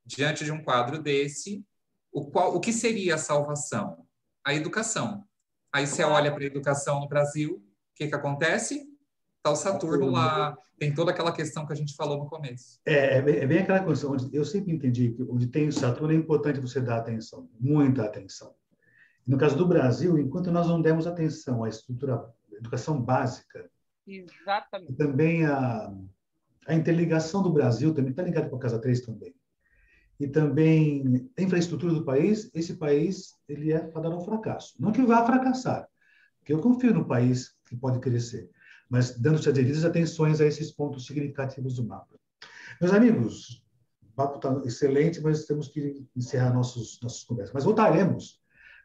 [0.06, 1.66] Diante de um quadro desse,
[2.14, 4.06] o, qual, o que seria a salvação?
[4.42, 5.26] A educação.
[5.74, 7.62] Aí você olha para a educação no Brasil, o
[7.94, 8.88] que, que acontece?
[9.36, 12.80] Está o Saturno lá, tem toda aquela questão que a gente falou no começo.
[12.86, 15.74] É, é, bem, é bem aquela questão onde eu sempre entendi que onde tem o
[15.74, 18.56] Saturno é importante você dar atenção, muita atenção.
[19.28, 23.70] No caso do Brasil, enquanto nós não demos atenção à estrutura, à educação básica,
[24.10, 24.94] Exatamente.
[24.94, 25.94] Também a,
[26.68, 29.34] a interligação do Brasil também está ligada com a Casa 3 também.
[30.20, 34.74] E também a infraestrutura do país, esse país ele é para dar um fracasso.
[34.80, 35.88] Não que vá fracassar,
[36.40, 38.50] porque eu confio no país que pode crescer,
[38.90, 42.20] mas dando-se as devidas atenções a esses pontos significativos do mapa.
[42.82, 43.64] Meus amigos,
[44.02, 47.54] o papo está excelente, mas temos que encerrar nossos, nossas conversas.
[47.54, 48.42] Mas voltaremos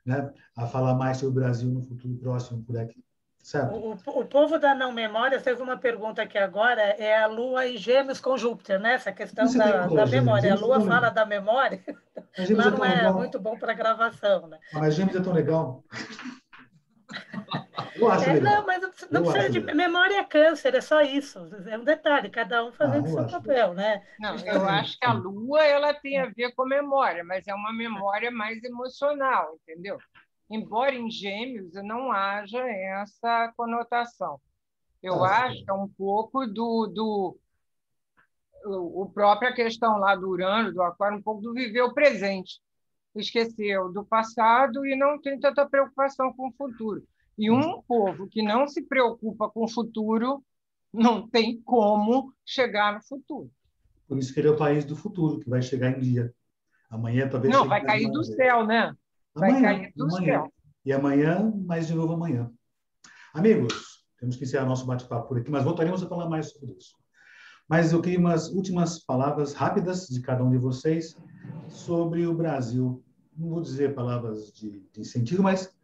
[0.07, 3.05] né, a falar mais sobre o Brasil no futuro próximo por aqui.
[3.71, 7.77] O, o, povo da não memória teve uma pergunta aqui agora, é a Lua e
[7.77, 8.95] Gêmeos com Júpiter, né?
[8.95, 10.55] Essa questão da, da memória.
[10.55, 11.83] A Lua fala da memória,
[12.51, 14.59] lá não é, é muito bom para gravação, né?
[14.73, 15.85] Mas Gêmeos é tão legal.
[18.11, 18.41] Acho é.
[18.41, 19.77] Não, mas não eu precisa de legal.
[19.77, 21.39] memória é câncer, é só isso.
[21.67, 24.03] É um detalhe, cada um fazendo ah, seu papel, né?
[24.19, 27.73] Não, eu acho que a Lua ela tem a ver com memória, mas é uma
[27.73, 29.99] memória mais emocional, entendeu?
[30.55, 34.41] Embora em gêmeos não haja essa conotação.
[35.03, 37.39] Eu ah, acho que é um pouco do, do
[38.67, 42.61] o própria questão lá do Urano, do Aquário, um pouco do viver o presente.
[43.15, 47.07] Esqueceu do passado e não tem tanta preocupação com o futuro.
[47.37, 50.43] E um povo que não se preocupa com o futuro
[50.93, 53.51] não tem como chegar no futuro.
[54.09, 56.33] Por isso que ele é o país do futuro, que vai chegar em dia.
[56.89, 57.53] Amanhã talvez.
[57.53, 58.95] Não, vai cair do céu, né?
[59.35, 60.25] Vai amanhã, cair amanhã.
[60.25, 60.53] céu.
[60.85, 62.51] E amanhã, mais de novo amanhã.
[63.33, 66.95] Amigos, temos que encerrar nosso bate-papo por aqui, mas voltaremos a falar mais sobre isso.
[67.69, 71.17] Mas eu queria umas últimas palavras rápidas de cada um de vocês
[71.69, 73.03] sobre o Brasil.
[73.37, 75.75] Não vou dizer palavras de, de incentivo, mas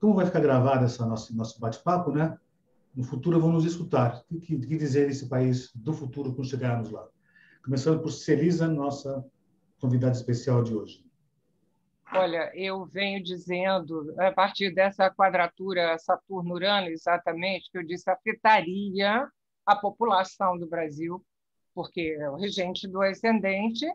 [0.00, 2.36] como vai ficar gravado esse nosso, nosso bate-papo, né?
[2.94, 7.06] No futuro vamos escutar o que, que dizer esse país do futuro quando chegarmos lá.
[7.64, 9.24] Começando por Celisa, nossa
[9.78, 11.03] convidada especial de hoje.
[12.12, 19.28] Olha, eu venho dizendo, a partir dessa quadratura Saturno-Urano, exatamente, que eu disse afetaria
[19.66, 21.24] a população do Brasil,
[21.74, 23.86] porque é o regente do ascendente,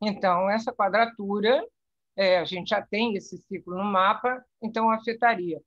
[0.00, 1.62] então essa quadratura,
[2.16, 5.60] é, a gente já tem esse ciclo no mapa, então afetaria.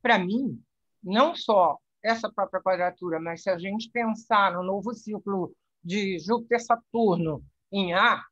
[0.00, 0.60] Para mim,
[1.02, 5.52] não só essa própria quadratura, mas se a gente pensar no novo ciclo
[5.82, 8.22] de Júpiter-Saturno em A,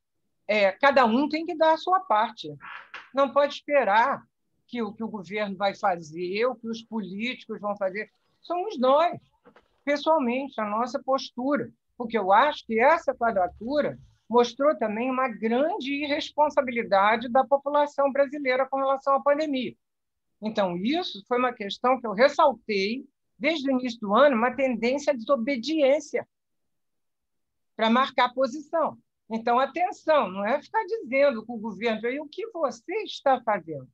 [0.47, 2.55] é, cada um tem que dar a sua parte.
[3.15, 4.23] Não pode esperar
[4.67, 8.11] que o que o governo vai fazer, o que os políticos vão fazer.
[8.41, 9.19] Somos nós,
[9.85, 11.71] pessoalmente, a nossa postura.
[11.97, 18.79] Porque eu acho que essa quadratura mostrou também uma grande irresponsabilidade da população brasileira com
[18.79, 19.75] relação à pandemia.
[20.43, 23.07] Então, isso foi uma questão que eu ressaltei
[23.39, 26.27] desde o início do ano, uma tendência à desobediência
[27.77, 28.99] para marcar posição.
[29.35, 33.89] Então, atenção, não é ficar dizendo com o governo aí o que você está fazendo.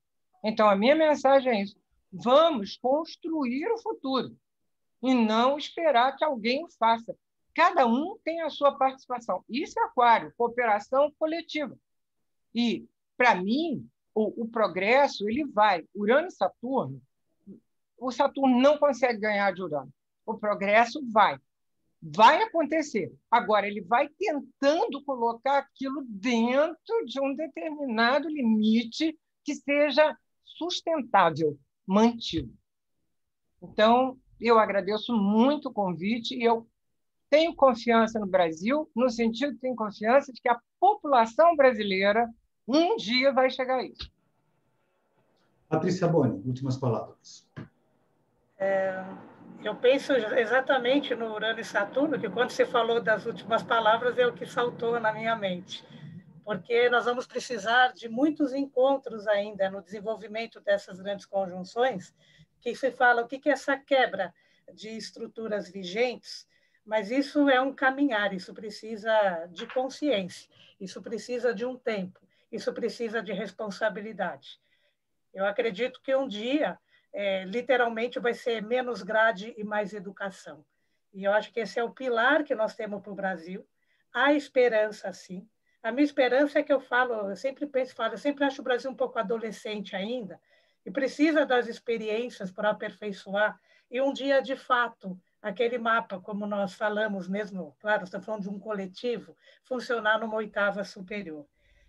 [0.45, 1.81] Então, a minha mensagem é isso.
[2.13, 4.37] Vamos construir o futuro
[5.03, 7.17] e não esperar que alguém o faça.
[7.55, 9.43] Cada um tem a sua participação.
[9.49, 11.75] Isso é aquário, cooperação coletiva.
[12.55, 12.87] E,
[13.17, 15.89] para mim, o, o, progresso ele vai.
[15.95, 17.01] Urano e Saturno,
[17.97, 19.91] o Saturno não consegue ganhar de Urano.
[20.27, 21.39] O progresso vai
[22.03, 23.13] vai acontecer.
[23.31, 32.53] Agora, ele vai tentando colocar aquilo dentro de um determinado limite que seja sustentável, mantido.
[33.63, 36.67] Então, eu agradeço muito o convite e eu
[37.29, 42.29] tenho confiança no Brasil, no sentido de tenho confiança de que a população brasileira
[42.67, 44.11] um dia vai chegar a isso.
[45.69, 47.47] Patrícia Boni, últimas palavras.
[48.59, 49.05] É,
[49.63, 54.27] eu penso exatamente no Urano e Saturno, que quando você falou das últimas palavras é
[54.27, 55.85] o que saltou na minha mente,
[56.45, 62.15] porque nós vamos precisar de muitos encontros ainda no desenvolvimento dessas grandes conjunções,
[62.61, 64.35] que se fala o que é essa quebra
[64.73, 66.49] de estruturas vigentes,
[66.85, 70.49] mas isso é um caminhar, isso precisa de consciência,
[70.81, 72.21] isso precisa de um tempo,
[72.51, 74.59] isso precisa de responsabilidade.
[75.33, 76.79] Eu acredito que um dia
[77.13, 80.65] é, literalmente vai ser menos grade e mais educação.
[81.13, 83.67] E eu acho que esse é o pilar que nós temos para o Brasil.
[84.13, 85.47] Há esperança, sim.
[85.83, 88.65] A minha esperança é que eu falo, eu sempre penso, falo, eu sempre acho o
[88.65, 90.41] Brasil um pouco adolescente ainda
[90.85, 93.59] e precisa das experiências para aperfeiçoar.
[93.91, 98.51] E um dia, de fato, aquele mapa, como nós falamos mesmo, claro, estamos falando de
[98.51, 101.47] um coletivo, funcionar numa oitava superior.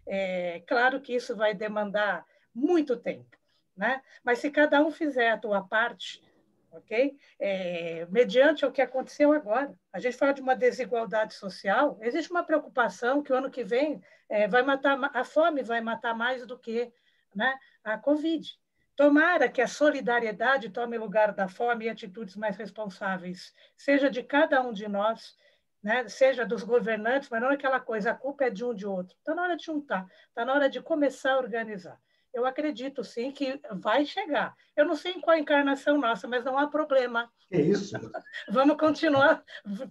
[0.08, 3.41] É claro que isso vai demandar muito tempo
[3.82, 4.00] né?
[4.24, 6.24] Mas se cada um fizer a tua parte,
[6.72, 7.18] ok?
[7.40, 12.44] É, mediante o que aconteceu agora, a gente fala de uma desigualdade social, existe uma
[12.44, 16.60] preocupação que o ano que vem é, vai matar a fome vai matar mais do
[16.60, 16.94] que,
[17.34, 17.58] né?
[17.84, 18.56] A Covid.
[18.96, 24.62] Tomara que a solidariedade tome lugar da fome e atitudes mais responsáveis, seja de cada
[24.62, 25.36] um de nós,
[25.82, 26.08] né?
[26.08, 29.18] seja dos governantes, mas não é aquela coisa, a culpa é de um de outro.
[29.18, 32.00] Está na hora de juntar, está na hora de começar a organizar
[32.34, 34.56] eu acredito sim que vai chegar.
[34.76, 37.32] Eu não sei em qual encarnação nossa, mas não há problema.
[37.52, 37.94] É isso.
[38.50, 39.44] Vamos continuar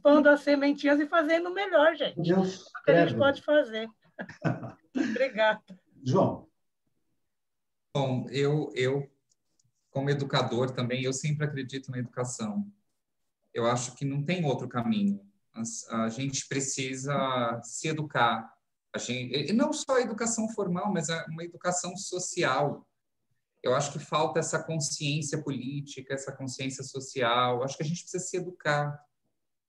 [0.03, 2.21] pondo as sementinhas e fazendo melhor, gente.
[2.21, 3.89] Deus, o que a gente pode fazer.
[4.97, 5.63] Obrigada.
[6.03, 6.49] João.
[7.95, 9.11] Bom, eu, eu,
[9.91, 12.67] como educador também, eu sempre acredito na educação.
[13.53, 15.21] Eu acho que não tem outro caminho.
[15.91, 18.49] A gente precisa se educar,
[18.95, 22.87] a gente, e não só a educação formal, mas uma educação social.
[23.63, 27.63] Eu acho que falta essa consciência política, essa consciência social.
[27.63, 28.99] Acho que a gente precisa se educar.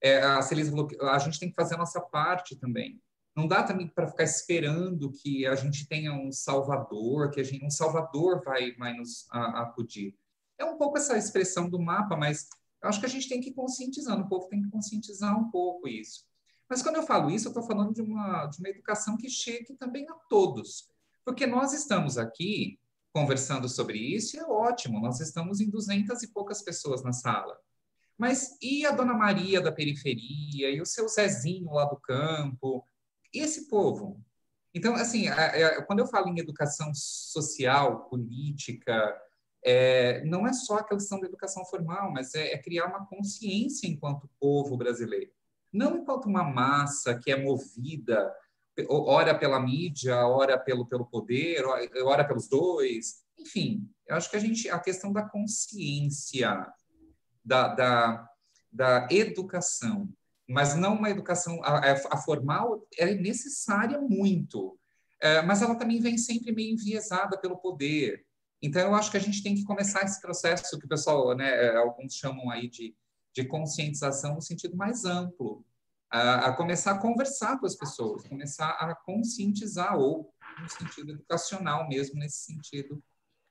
[0.02, 3.02] É, a Celisa falou que a gente tem que fazer a nossa parte também.
[3.36, 7.66] Não dá também para ficar esperando que a gente tenha um salvador, que a gente,
[7.66, 10.18] um salvador vai, vai nos a, acudir.
[10.58, 12.50] É um pouco essa expressão do mapa, mas
[12.82, 15.88] acho que a gente tem que ir conscientizando, o povo tem que conscientizar um pouco
[15.88, 16.26] isso.
[16.72, 19.74] Mas quando eu falo isso, eu estou falando de uma, de uma educação que chegue
[19.74, 20.90] também a todos.
[21.26, 22.80] Porque nós estamos aqui
[23.12, 27.60] conversando sobre isso e é ótimo, nós estamos em duzentas e poucas pessoas na sala.
[28.18, 32.86] Mas e a Dona Maria da periferia, e o seu Zezinho lá do campo,
[33.34, 34.24] e esse povo?
[34.74, 35.26] Então, assim,
[35.88, 39.14] quando eu falo em educação social, política,
[39.62, 43.88] é, não é só a questão da educação formal, mas é, é criar uma consciência
[43.88, 45.34] enquanto povo brasileiro.
[45.72, 48.32] Não enquanto uma massa que é movida,
[48.90, 51.64] ora pela mídia, ora pelo, pelo poder,
[52.04, 53.22] ora pelos dois.
[53.38, 56.68] Enfim, eu acho que a gente, a questão da consciência,
[57.44, 58.30] da, da,
[58.72, 60.10] da educação,
[60.48, 64.78] mas não uma educação, a, a formal é necessária muito,
[65.22, 68.26] é, mas ela também vem sempre meio enviesada pelo poder.
[68.62, 71.50] Então, eu acho que a gente tem que começar esse processo que o pessoal, né,
[71.50, 72.96] é, alguns chamam aí de,
[73.34, 75.66] de conscientização no sentido mais amplo,
[76.10, 81.88] a, a, começar a conversar com as pessoas, começar a conscientizar, ou no sentido educacional
[81.88, 83.02] mesmo, nesse sentido,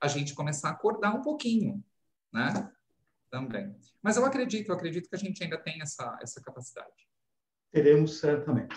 [0.01, 1.83] a gente começar a acordar um pouquinho,
[2.33, 2.70] né?
[3.31, 3.74] Também.
[4.03, 7.09] Mas eu acredito, eu acredito que a gente ainda tem essa, essa capacidade.
[7.70, 8.76] Teremos certamente.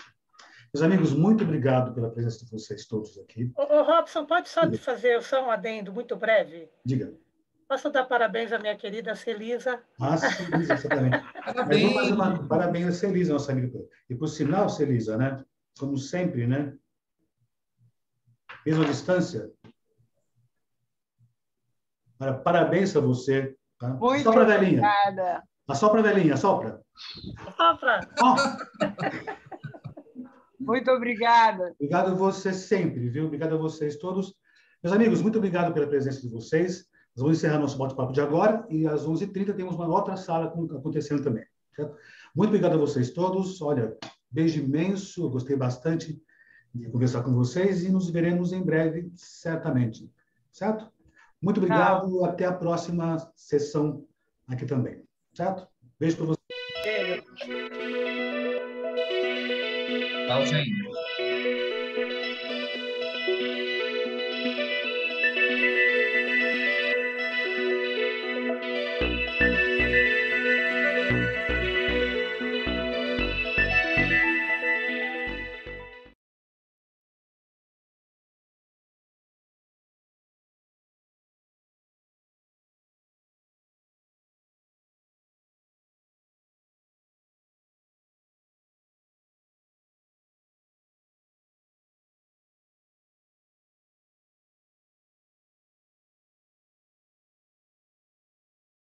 [0.72, 3.52] Meus amigos, muito obrigado pela presença de vocês todos aqui.
[3.56, 4.82] Ô, ô Robson, pode só Diga.
[4.82, 6.68] fazer só um adendo muito breve?
[6.84, 7.16] Diga.
[7.74, 9.82] Posso dar parabéns à minha querida Celisa?
[10.00, 11.20] Ah, Celisa, exatamente.
[11.44, 12.10] parabéns.
[12.12, 13.80] Uma, parabéns a Celisa, nossa amiga.
[14.08, 15.44] E, por sinal, Celisa, né?
[15.76, 16.72] Como sempre, né?
[18.64, 19.50] Mesma distância.
[22.44, 23.56] Parabéns a você.
[23.80, 23.88] Tá?
[23.88, 24.78] Muito sopra velhinha.
[24.78, 25.42] Obrigada.
[25.66, 26.80] Assopra velhinha, sopra.
[27.56, 28.00] Sopra.
[28.22, 28.36] Oh.
[30.60, 31.72] Muito obrigada.
[31.72, 33.26] Obrigado a você sempre, viu?
[33.26, 34.32] Obrigado a vocês todos.
[34.80, 36.93] Meus amigos, muito obrigado pela presença de vocês.
[37.16, 41.22] Nós vamos encerrar nosso bate-papo de agora e às 11h30 temos uma outra sala acontecendo
[41.22, 41.44] também.
[41.74, 41.96] Certo?
[42.34, 43.62] Muito obrigado a vocês todos.
[43.62, 43.96] Olha,
[44.30, 45.22] beijo imenso.
[45.22, 46.20] Eu gostei bastante
[46.74, 50.10] de conversar com vocês e nos veremos em breve, certamente.
[50.50, 50.90] Certo?
[51.40, 52.24] Muito obrigado.
[52.24, 54.04] Até a próxima sessão
[54.48, 55.02] aqui também.
[55.32, 55.68] Certo?
[56.00, 57.24] Beijo para vocês.
[60.26, 60.93] Tchau, gente.